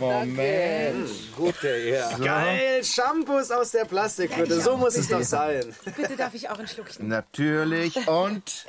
Moment. 0.00 1.10
Gute, 1.36 1.76
ja. 1.76 2.16
Geil, 2.18 2.82
Shampoos 2.84 3.50
aus 3.50 3.70
der 3.70 3.84
Plastikflöte. 3.84 4.60
So 4.60 4.76
muss 4.76 4.96
es 4.96 5.08
doch 5.08 5.22
sein. 5.22 5.64
Bitte 5.96 6.16
darf 6.16 6.34
ich 6.34 6.48
auch 6.48 6.58
ein 6.58 6.66
Schluckchen. 6.66 7.08
Natürlich 7.08 8.08
und 8.08 8.66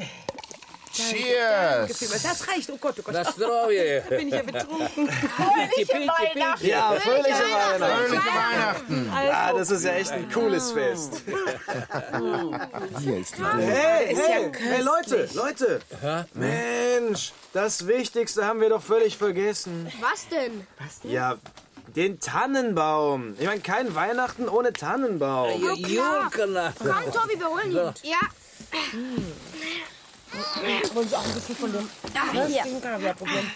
Cheers. 0.93 1.97
vielmals. 1.97 2.23
Das 2.23 2.47
reicht. 2.47 2.69
Oh 2.69 2.77
Gott, 2.77 2.95
oh 2.99 3.01
Gott. 3.03 3.13
Na 3.13 3.23
zdrowie. 3.23 4.01
Da 4.09 4.15
bin 4.17 4.27
ich 4.27 4.33
ja 4.33 4.41
betrunken. 4.43 5.09
Fröhliche 5.09 5.93
Weihnachten. 5.93 6.65
Ja, 6.67 6.91
fröhliche 6.91 7.43
Weihnachten. 7.43 8.07
Fröhliche 8.07 8.27
Weihnachten. 8.27 9.11
Ah, 9.13 9.53
das 9.53 9.71
ist 9.71 9.85
ja 9.85 9.93
echt 9.93 10.11
ein 10.11 10.31
cooles 10.31 10.71
Fest. 10.71 11.21
Hier 12.99 13.17
ist 13.17 13.37
die 13.37 13.43
Hey, 13.43 14.15
ja 14.15 14.21
hey, 14.21 14.51
hey, 14.53 14.81
Leute, 14.81 15.29
Leute. 15.33 15.79
Mensch, 16.33 17.33
das 17.53 17.87
Wichtigste 17.87 18.45
haben 18.45 18.61
wir 18.61 18.69
doch 18.69 18.83
völlig 18.83 19.17
vergessen. 19.17 19.91
Was 19.99 20.27
denn? 20.27 20.67
Ja, 21.03 21.37
den 21.95 22.19
Tannenbaum. 22.19 23.35
Ich 23.39 23.45
meine, 23.45 23.61
kein 23.61 23.93
Weihnachten 23.95 24.47
ohne 24.47 24.73
Tannenbaum. 24.73 25.61
Jürgen. 25.61 26.55
Komm, 26.77 27.13
Tobi, 27.13 27.39
wir 27.39 27.47
holen 27.47 27.71
ihn. 27.71 27.93
Ja. 28.03 28.19
Wollen 30.93 31.07
Sie 31.07 31.15
auch 31.15 31.25
ein 31.25 31.33
bisschen 31.33 31.55
von 31.55 31.71
dem 31.71 31.89
hier. 32.31 32.41
köstlichen 32.41 32.81
Kaviar 32.81 33.13
probieren? 33.13 33.51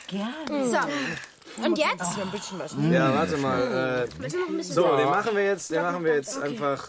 So. 0.49 1.63
Und 1.63 1.77
jetzt? 1.77 1.95
Ach, 1.99 2.17
ein 2.17 2.31
bisschen 2.31 2.59
was. 2.59 2.75
Ja, 2.91 3.13
warte 3.13 3.37
mal. 3.37 4.07
Äh, 4.19 4.27
noch 4.37 4.49
ein 4.49 4.63
so, 4.63 4.97
den 4.97 5.05
machen 5.09 5.35
wir 5.35 5.45
jetzt, 5.45 5.71
den 5.71 5.81
machen 5.81 6.03
wir 6.03 6.15
jetzt 6.15 6.37
einfach 6.37 6.87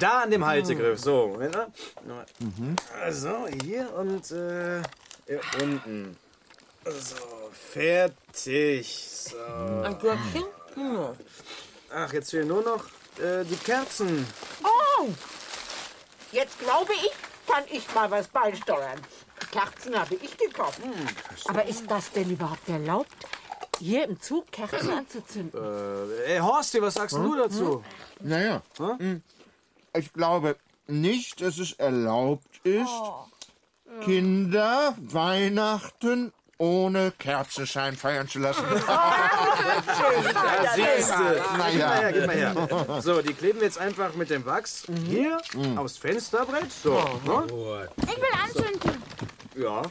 da 0.00 0.22
an 0.22 0.30
dem 0.30 0.44
Haltegriff. 0.44 1.00
So, 1.00 1.28
Moment 1.28 1.54
mal. 1.54 1.72
So, 3.10 3.46
hier 3.62 3.92
und 3.94 4.30
äh, 4.32 4.82
hier 5.26 5.40
unten. 5.62 6.16
So, 6.84 7.50
fertig. 7.72 9.08
So. 9.08 9.82
Ein 9.82 9.98
Glöckchen? 9.98 10.44
Ja. 10.76 11.14
Ach, 11.94 12.12
jetzt 12.12 12.30
fehlen 12.30 12.48
nur 12.48 12.62
noch 12.62 12.84
äh, 13.18 13.44
die 13.44 13.56
Kerzen. 13.56 14.26
Oh, 14.62 15.08
jetzt 16.32 16.58
glaube 16.58 16.92
ich, 16.92 17.10
kann 17.46 17.64
ich 17.70 17.94
mal 17.94 18.10
was 18.10 18.28
beisteuern. 18.28 19.00
Kerzen 19.50 19.98
habe 19.98 20.14
ich 20.16 20.36
gekauft. 20.36 20.80
Aber 21.46 21.64
ist 21.64 21.90
das 21.90 22.10
denn 22.12 22.30
überhaupt 22.30 22.68
erlaubt, 22.68 23.10
hier 23.78 24.04
im 24.04 24.20
Zug 24.20 24.50
Kerzen 24.50 24.90
anzuzünden? 24.90 25.60
Äh, 25.60 26.34
ey, 26.34 26.38
Horsti, 26.38 26.80
was 26.82 26.94
sagst 26.94 27.16
du 27.16 27.36
dazu? 27.36 27.84
Naja, 28.20 28.62
hm. 28.78 29.22
ich 29.94 30.12
glaube 30.12 30.56
nicht, 30.86 31.40
dass 31.40 31.58
es 31.58 31.72
erlaubt 31.72 32.60
ist, 32.64 33.02
Kinder 34.02 34.94
Weihnachten 34.98 36.32
ohne 36.58 37.12
Kerzenschein 37.18 37.96
feiern 37.96 38.28
zu 38.28 38.38
lassen. 38.38 38.64
Ja, 40.62 40.72
siehste. 40.74 41.42
Na 41.58 41.70
Gib 41.70 41.80
mal 41.80 41.96
her, 42.00 42.12
gib 42.12 42.26
mal 42.26 42.36
her. 42.36 43.02
So, 43.02 43.20
die 43.22 43.32
kleben 43.34 43.60
wir 43.60 43.66
jetzt 43.66 43.78
einfach 43.78 44.14
mit 44.14 44.30
dem 44.30 44.44
Wachs 44.46 44.84
hier 45.06 45.38
aufs 45.76 45.96
Fensterbrett. 45.98 46.70
So, 46.82 46.92
ne? 47.24 47.88
Ich 48.02 48.16
will 48.16 48.24
anzünden. 48.42 49.02
Ja. 49.56 49.82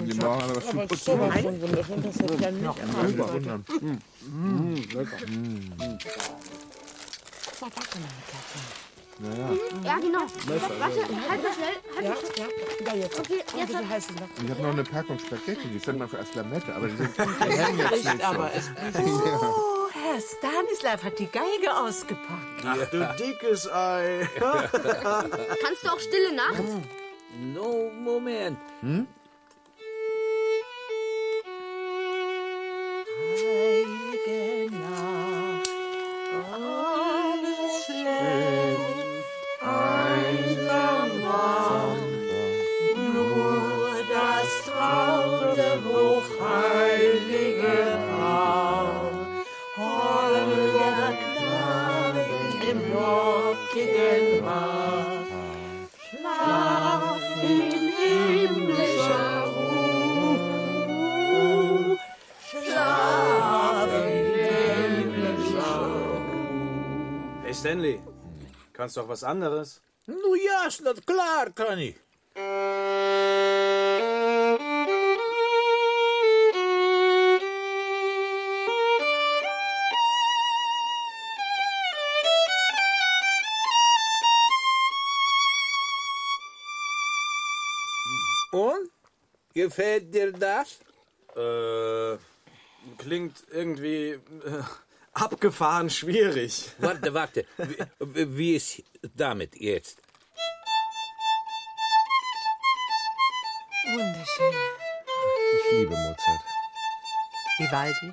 Die 0.00 0.14
brauchen 0.14 0.42
aber 0.42 0.60
Putzen. 0.86 1.04
sowas 1.04 1.40
von 1.40 1.60
wunderschön, 1.60 2.02
das 2.02 2.14
hätte 2.18 2.34
ich 2.34 2.40
ja 2.40 2.50
nicht 2.50 2.64
erwartet. 2.64 3.64
Überwundern. 9.18 9.58
Ja, 9.84 9.96
genau. 9.98 10.20
Warte, 10.20 10.62
halt 11.30 11.42
mal 11.42 11.52
schnell. 11.52 11.76
Halt 11.96 12.04
Ja, 12.04 12.10
mal 12.10 12.16
schnell. 12.34 12.48
ja, 12.86 12.94
ja, 12.94 12.94
jetzt. 13.02 13.18
Okay, 13.20 13.42
jetzt 13.56 13.70
Wie 13.72 13.88
heißt 13.88 14.10
es 14.10 14.16
noch? 14.16 14.28
Ich 14.44 14.50
habe 14.50 14.62
noch 14.62 14.72
eine 14.72 14.84
Packung 14.84 15.18
Spaghetti, 15.18 15.68
die 15.68 15.78
fände 15.78 16.00
man 16.00 16.08
für 16.08 16.18
als 16.18 16.34
Lamette, 16.34 16.74
aber 16.74 16.88
die 16.88 16.96
sind 16.96 17.16
hängen 17.40 17.78
jetzt 17.78 18.04
nicht 18.04 18.24
aber, 18.24 18.50
so. 18.50 18.58
es 18.58 18.70
Oh, 18.98 19.88
Herr 19.92 20.20
Stanislav 20.20 21.02
hat 21.04 21.18
die 21.18 21.26
Geige 21.28 21.74
ausgepackt. 21.76 22.64
Ach 22.66 22.76
du 22.90 23.14
dickes 23.24 23.70
Ei. 23.70 24.28
Kannst 24.40 25.84
du 25.84 25.88
auch 25.88 26.00
Stille 26.00 26.34
Nacht? 26.34 26.62
No, 27.54 27.90
Moment. 28.00 28.58
Heilige 28.82 29.06
kannst 68.83 68.97
du 68.97 69.01
auch 69.01 69.09
was 69.09 69.23
anderes? 69.23 69.81
Ну 70.05 70.35
ясно, 70.35 70.93
klar 71.05 71.51
kann 71.51 71.79
ich. 71.79 71.95
Und? 88.51 88.89
Gefällt 89.53 90.13
dir 90.13 90.31
das? 90.31 90.79
Äh, 91.35 92.17
klingt 92.97 93.43
irgendwie 93.51 94.11
äh, 94.11 94.63
abgefahren 95.14 95.90
schwierig. 95.90 96.70
Warte, 96.78 97.14
warte. 97.14 97.46
Wie, 98.00 98.36
wie 98.36 98.56
ist 98.56 98.82
damit 99.14 99.56
jetzt? 99.56 99.98
Wunderschön. 103.86 104.54
Ich 105.56 105.72
liebe 105.72 105.90
Mozart. 105.90 106.40
Vivaldi. 107.58 108.12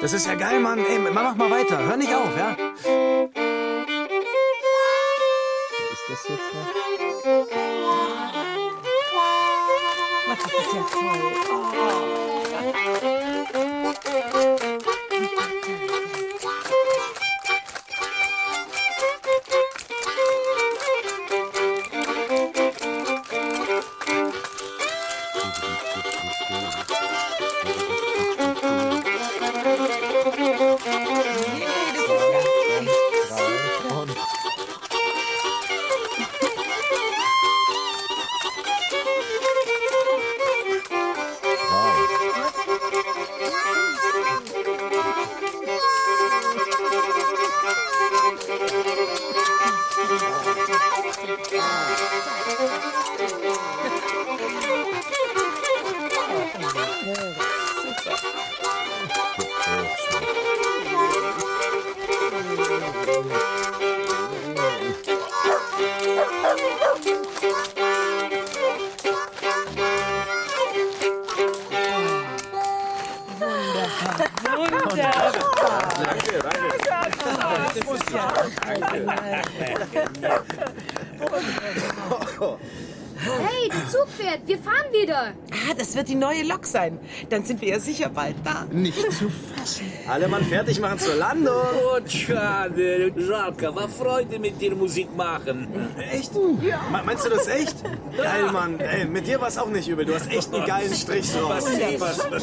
Das 0.00 0.12
ist 0.12 0.26
ja 0.26 0.34
geil, 0.34 0.60
Mann. 0.60 0.84
Ey, 0.84 0.98
mach 0.98 1.34
mal 1.34 1.50
weiter. 1.50 1.78
Hör 1.82 1.96
nicht 1.96 2.14
auf, 2.14 2.36
ja? 2.36 2.50
Ist 5.92 6.04
das 6.08 6.28
jetzt 6.28 6.54
noch? 6.54 7.83
Das 10.34 10.46
ist 10.46 10.74
ja 10.74 11.14
Und 15.14 16.03
Hey, 83.26 83.68
der 83.68 83.88
Zug 83.90 84.08
fährt. 84.08 84.46
Wir 84.46 84.58
fahren 84.58 84.92
wieder. 84.92 85.32
Ah, 85.50 85.74
das 85.76 85.94
wird 85.96 86.08
die 86.08 86.14
neue 86.14 86.42
Lok 86.42 86.66
sein. 86.66 86.98
Dann 87.30 87.44
sind 87.44 87.60
wir 87.60 87.68
ja 87.68 87.80
sicher 87.80 88.08
bald 88.08 88.36
da. 88.44 88.66
Nicht 88.70 89.00
zu 89.12 89.30
fassen. 89.30 89.92
Alle 90.08 90.28
Mann 90.28 90.44
fertig 90.44 90.80
machen 90.80 90.98
zur 90.98 91.14
Landung. 91.14 91.54
Oh, 91.54 91.98
schade. 92.06 93.12
Žalka, 93.16 93.74
war 93.74 93.88
Freude 93.88 94.38
mit 94.38 94.60
dir 94.60 94.74
Musik 94.74 95.14
machen. 95.16 95.68
Echt? 96.12 96.32
Ja. 96.62 96.80
Meinst 97.04 97.24
du 97.24 97.30
das 97.30 97.46
echt? 97.48 97.76
Geil, 98.16 98.52
Mann. 98.52 98.78
Ey, 98.80 99.06
mit 99.06 99.26
dir 99.26 99.40
war 99.40 99.48
es 99.48 99.56
auch 99.58 99.68
nicht 99.68 99.88
übel. 99.88 100.04
Du 100.04 100.14
hast 100.14 100.30
echt 100.30 100.54
einen 100.54 100.66
geilen 100.66 100.94
Strich 100.94 101.32
drauf. 101.32 101.66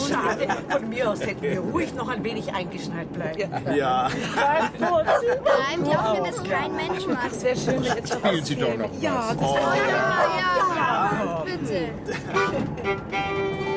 Schade. 0.10 0.47
Von 0.69 0.89
mir 0.89 1.10
aus 1.10 1.21
hätten 1.21 1.41
wir 1.41 1.60
ruhig 1.60 1.93
noch 1.93 2.08
ein 2.08 2.24
wenig 2.24 2.52
eingeschneit 2.54 3.12
bleiben. 3.13 3.52
Ja. 3.76 4.10
Nein, 4.39 5.84
glauben 5.84 6.24
wir, 6.24 6.32
dass 6.32 6.43
kein 6.43 6.76
Mensch 6.76 7.06
macht. 7.06 7.32
Es 7.32 7.43
wäre 7.43 7.56
schön, 7.56 7.84
wenn 7.84 7.95
jetzt 7.95 8.13
Spielen 8.13 8.45
Sie 8.45 8.56
doch 8.56 8.78
noch 8.78 8.89
Ja, 9.00 9.34
das 9.34 9.38
Oh. 9.41 9.58
Ja, 9.58 9.76
ja, 9.88 11.24
ja. 11.26 11.45
Bitte. 11.45 11.89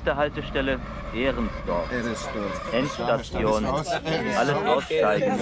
Nächste 0.00 0.16
Haltestelle 0.16 0.80
Ehrensdorf. 1.14 1.92
Ehrensdorf. 1.92 2.72
Endstation. 2.72 3.66
Alles 3.66 4.56
aussteigen. 4.64 5.38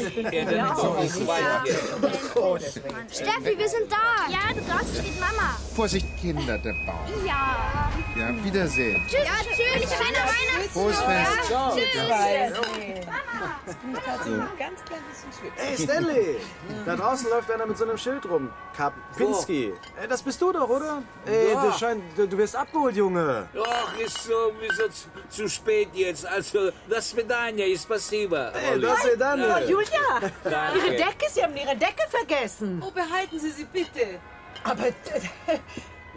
Steffi, 3.09 3.57
wir 3.57 3.69
sind 3.69 3.89
da. 3.89 4.27
Ja, 4.29 4.53
da 4.53 4.61
draußen 4.75 4.95
steht 4.97 5.21
Mama. 5.21 5.57
Vorsicht, 5.77 6.09
Kinder, 6.21 6.59
der 6.59 6.73
Baum. 6.85 7.25
Ja. 7.25 7.89
Ja, 8.19 8.45
Wiedersehen. 8.45 9.01
Tschüss. 9.07 9.21
Ja, 9.25 9.35
tschüss. 9.45 9.91
Schöne 9.93 10.19
Weihnachten. 10.27 10.71
Frohes 10.73 10.99
Fest 11.03 11.53
mich 13.93 14.01
tatsächlich 14.01 14.41
ein 14.41 14.59
ganz 14.59 14.85
klein 14.85 15.01
bisschen 15.11 15.33
schwitzen. 15.33 15.67
Hey 15.67 15.77
Stanley! 15.77 16.37
da 16.87 16.97
draußen 16.97 17.31
läuft 17.31 17.51
einer 17.51 17.67
mit 17.67 17.79
so 17.79 17.85
einem 17.85 17.99
Schild 17.99 18.29
rum. 18.29 18.51
Kapinski. 18.77 19.75
Ey, 19.99 20.05
äh, 20.05 20.09
das 20.09 20.23
bist 20.23 20.41
du 20.41 20.53
doch, 20.53 20.69
oder? 20.69 21.03
Ey, 21.27 21.53
Ja. 21.53 21.63
du, 21.67 21.73
schein, 21.79 22.03
du, 22.17 22.27
du 22.29 22.39
wirst 22.39 22.57
abgeholt, 22.57 22.97
Junge. 22.97 23.49
Doch, 23.55 23.99
ist 23.99 24.25
so 24.25 24.53
sowieso 24.53 24.89
zu, 24.89 25.09
zu 25.29 25.49
spät 25.49 25.89
jetzt. 25.93 26.27
Also, 26.27 26.71
das 26.89 27.11
Svidania 27.11 27.67
ist 27.67 27.89
passiver. 27.89 28.53
Ey, 28.55 28.81
das 28.81 29.05
ist 29.05 29.21
dann. 29.21 29.41
Oh, 29.41 29.45
äh, 29.45 29.71
Julia, 29.71 30.21
Danke. 30.45 30.79
Ihre 30.79 30.91
Decke, 30.97 31.27
Sie 31.31 31.43
haben 31.43 31.57
Ihre 31.57 31.77
Decke 31.77 32.09
vergessen. 32.11 32.83
Oh, 32.87 32.91
behalten 32.91 33.39
Sie 33.39 33.51
sie 33.51 33.65
bitte. 33.65 34.21
Aber, 34.65 34.87
äh, 34.89 34.93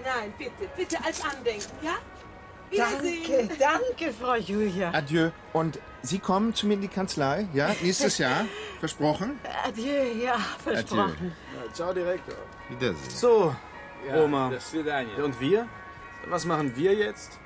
nein, 0.03 0.33
bitte, 0.37 0.69
bitte 0.75 0.97
als 1.03 1.23
Andenken, 1.23 1.71
ja? 1.81 1.93
Danke, 2.75 3.49
danke, 3.59 4.13
Frau 4.13 4.35
Julia. 4.35 4.91
Adieu. 4.93 5.29
Und 5.53 5.79
Sie 6.03 6.19
kommen 6.19 6.53
zu 6.55 6.65
mir 6.67 6.73
in 6.75 6.81
die 6.81 6.87
Kanzlei, 6.87 7.47
ja? 7.53 7.69
Nächstes 7.81 8.17
Jahr. 8.17 8.45
Versprochen? 8.79 9.39
Adieu, 9.65 10.03
ja, 10.23 10.37
versprochen. 10.63 11.35
Ja, 11.55 11.73
ciao, 11.73 11.93
Direktor. 11.93 12.33
Wiedersehen. 12.69 13.09
So, 13.09 13.55
Ja, 14.07 14.23
Oma. 14.23 14.51
Und 15.23 15.39
wir? 15.39 15.67
Was 16.27 16.45
machen 16.45 16.75
wir 16.75 16.93
jetzt? 16.93 17.39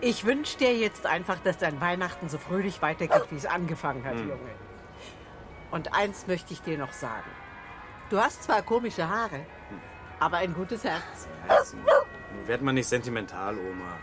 Ich 0.00 0.24
wünsche 0.24 0.56
dir 0.58 0.74
jetzt 0.74 1.04
einfach, 1.06 1.38
dass 1.44 1.58
dein 1.58 1.80
Weihnachten 1.80 2.28
so 2.28 2.38
fröhlich 2.38 2.80
weitergeht, 2.80 3.24
wie 3.30 3.36
es 3.36 3.46
angefangen 3.46 4.04
hat, 4.04 4.14
Hm. 4.14 4.28
Junge. 4.30 4.50
Und 5.70 5.94
eins 5.94 6.26
möchte 6.26 6.52
ich 6.52 6.62
dir 6.62 6.78
noch 6.78 6.92
sagen. 6.92 7.30
Du 8.10 8.18
hast 8.18 8.44
zwar 8.44 8.62
komische 8.62 9.08
Haare, 9.08 9.46
aber 10.20 10.38
ein 10.38 10.54
gutes 10.54 10.84
Herz. 10.84 11.28
Werd 12.46 12.62
mal 12.62 12.72
nicht 12.72 12.88
sentimental, 12.88 13.56
Oma. 13.58 13.96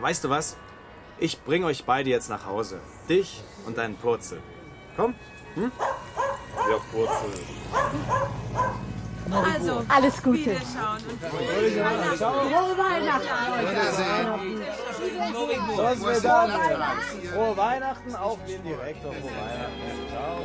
Weißt 0.00 0.24
du 0.24 0.30
was? 0.30 0.56
Ich 1.18 1.42
bring 1.42 1.64
euch 1.64 1.84
beide 1.84 2.08
jetzt 2.10 2.28
nach 2.28 2.46
Hause. 2.46 2.80
Dich 3.08 3.42
und 3.66 3.78
deinen 3.78 3.96
Purzel. 3.96 4.40
Komm. 4.96 5.14
Hm? 5.54 5.72
Ja, 6.70 6.76
Purzel. 6.90 7.32
Also, 9.32 9.82
alles 9.88 10.22
Gute. 10.22 10.54
Frohe 10.56 10.66
Weihnachten. 12.78 13.26
Frohe 15.32 15.56
Weihnachten. 15.56 15.76
Sonst. 15.76 16.04
Frohe 17.32 17.56
Weihnachten, 17.56 18.14
auch 18.16 18.38
den 18.46 18.62
Direktor. 18.62 19.12
Frohe 19.12 19.30
Weihnachten. 19.30 20.08
Ciao. 20.10 20.44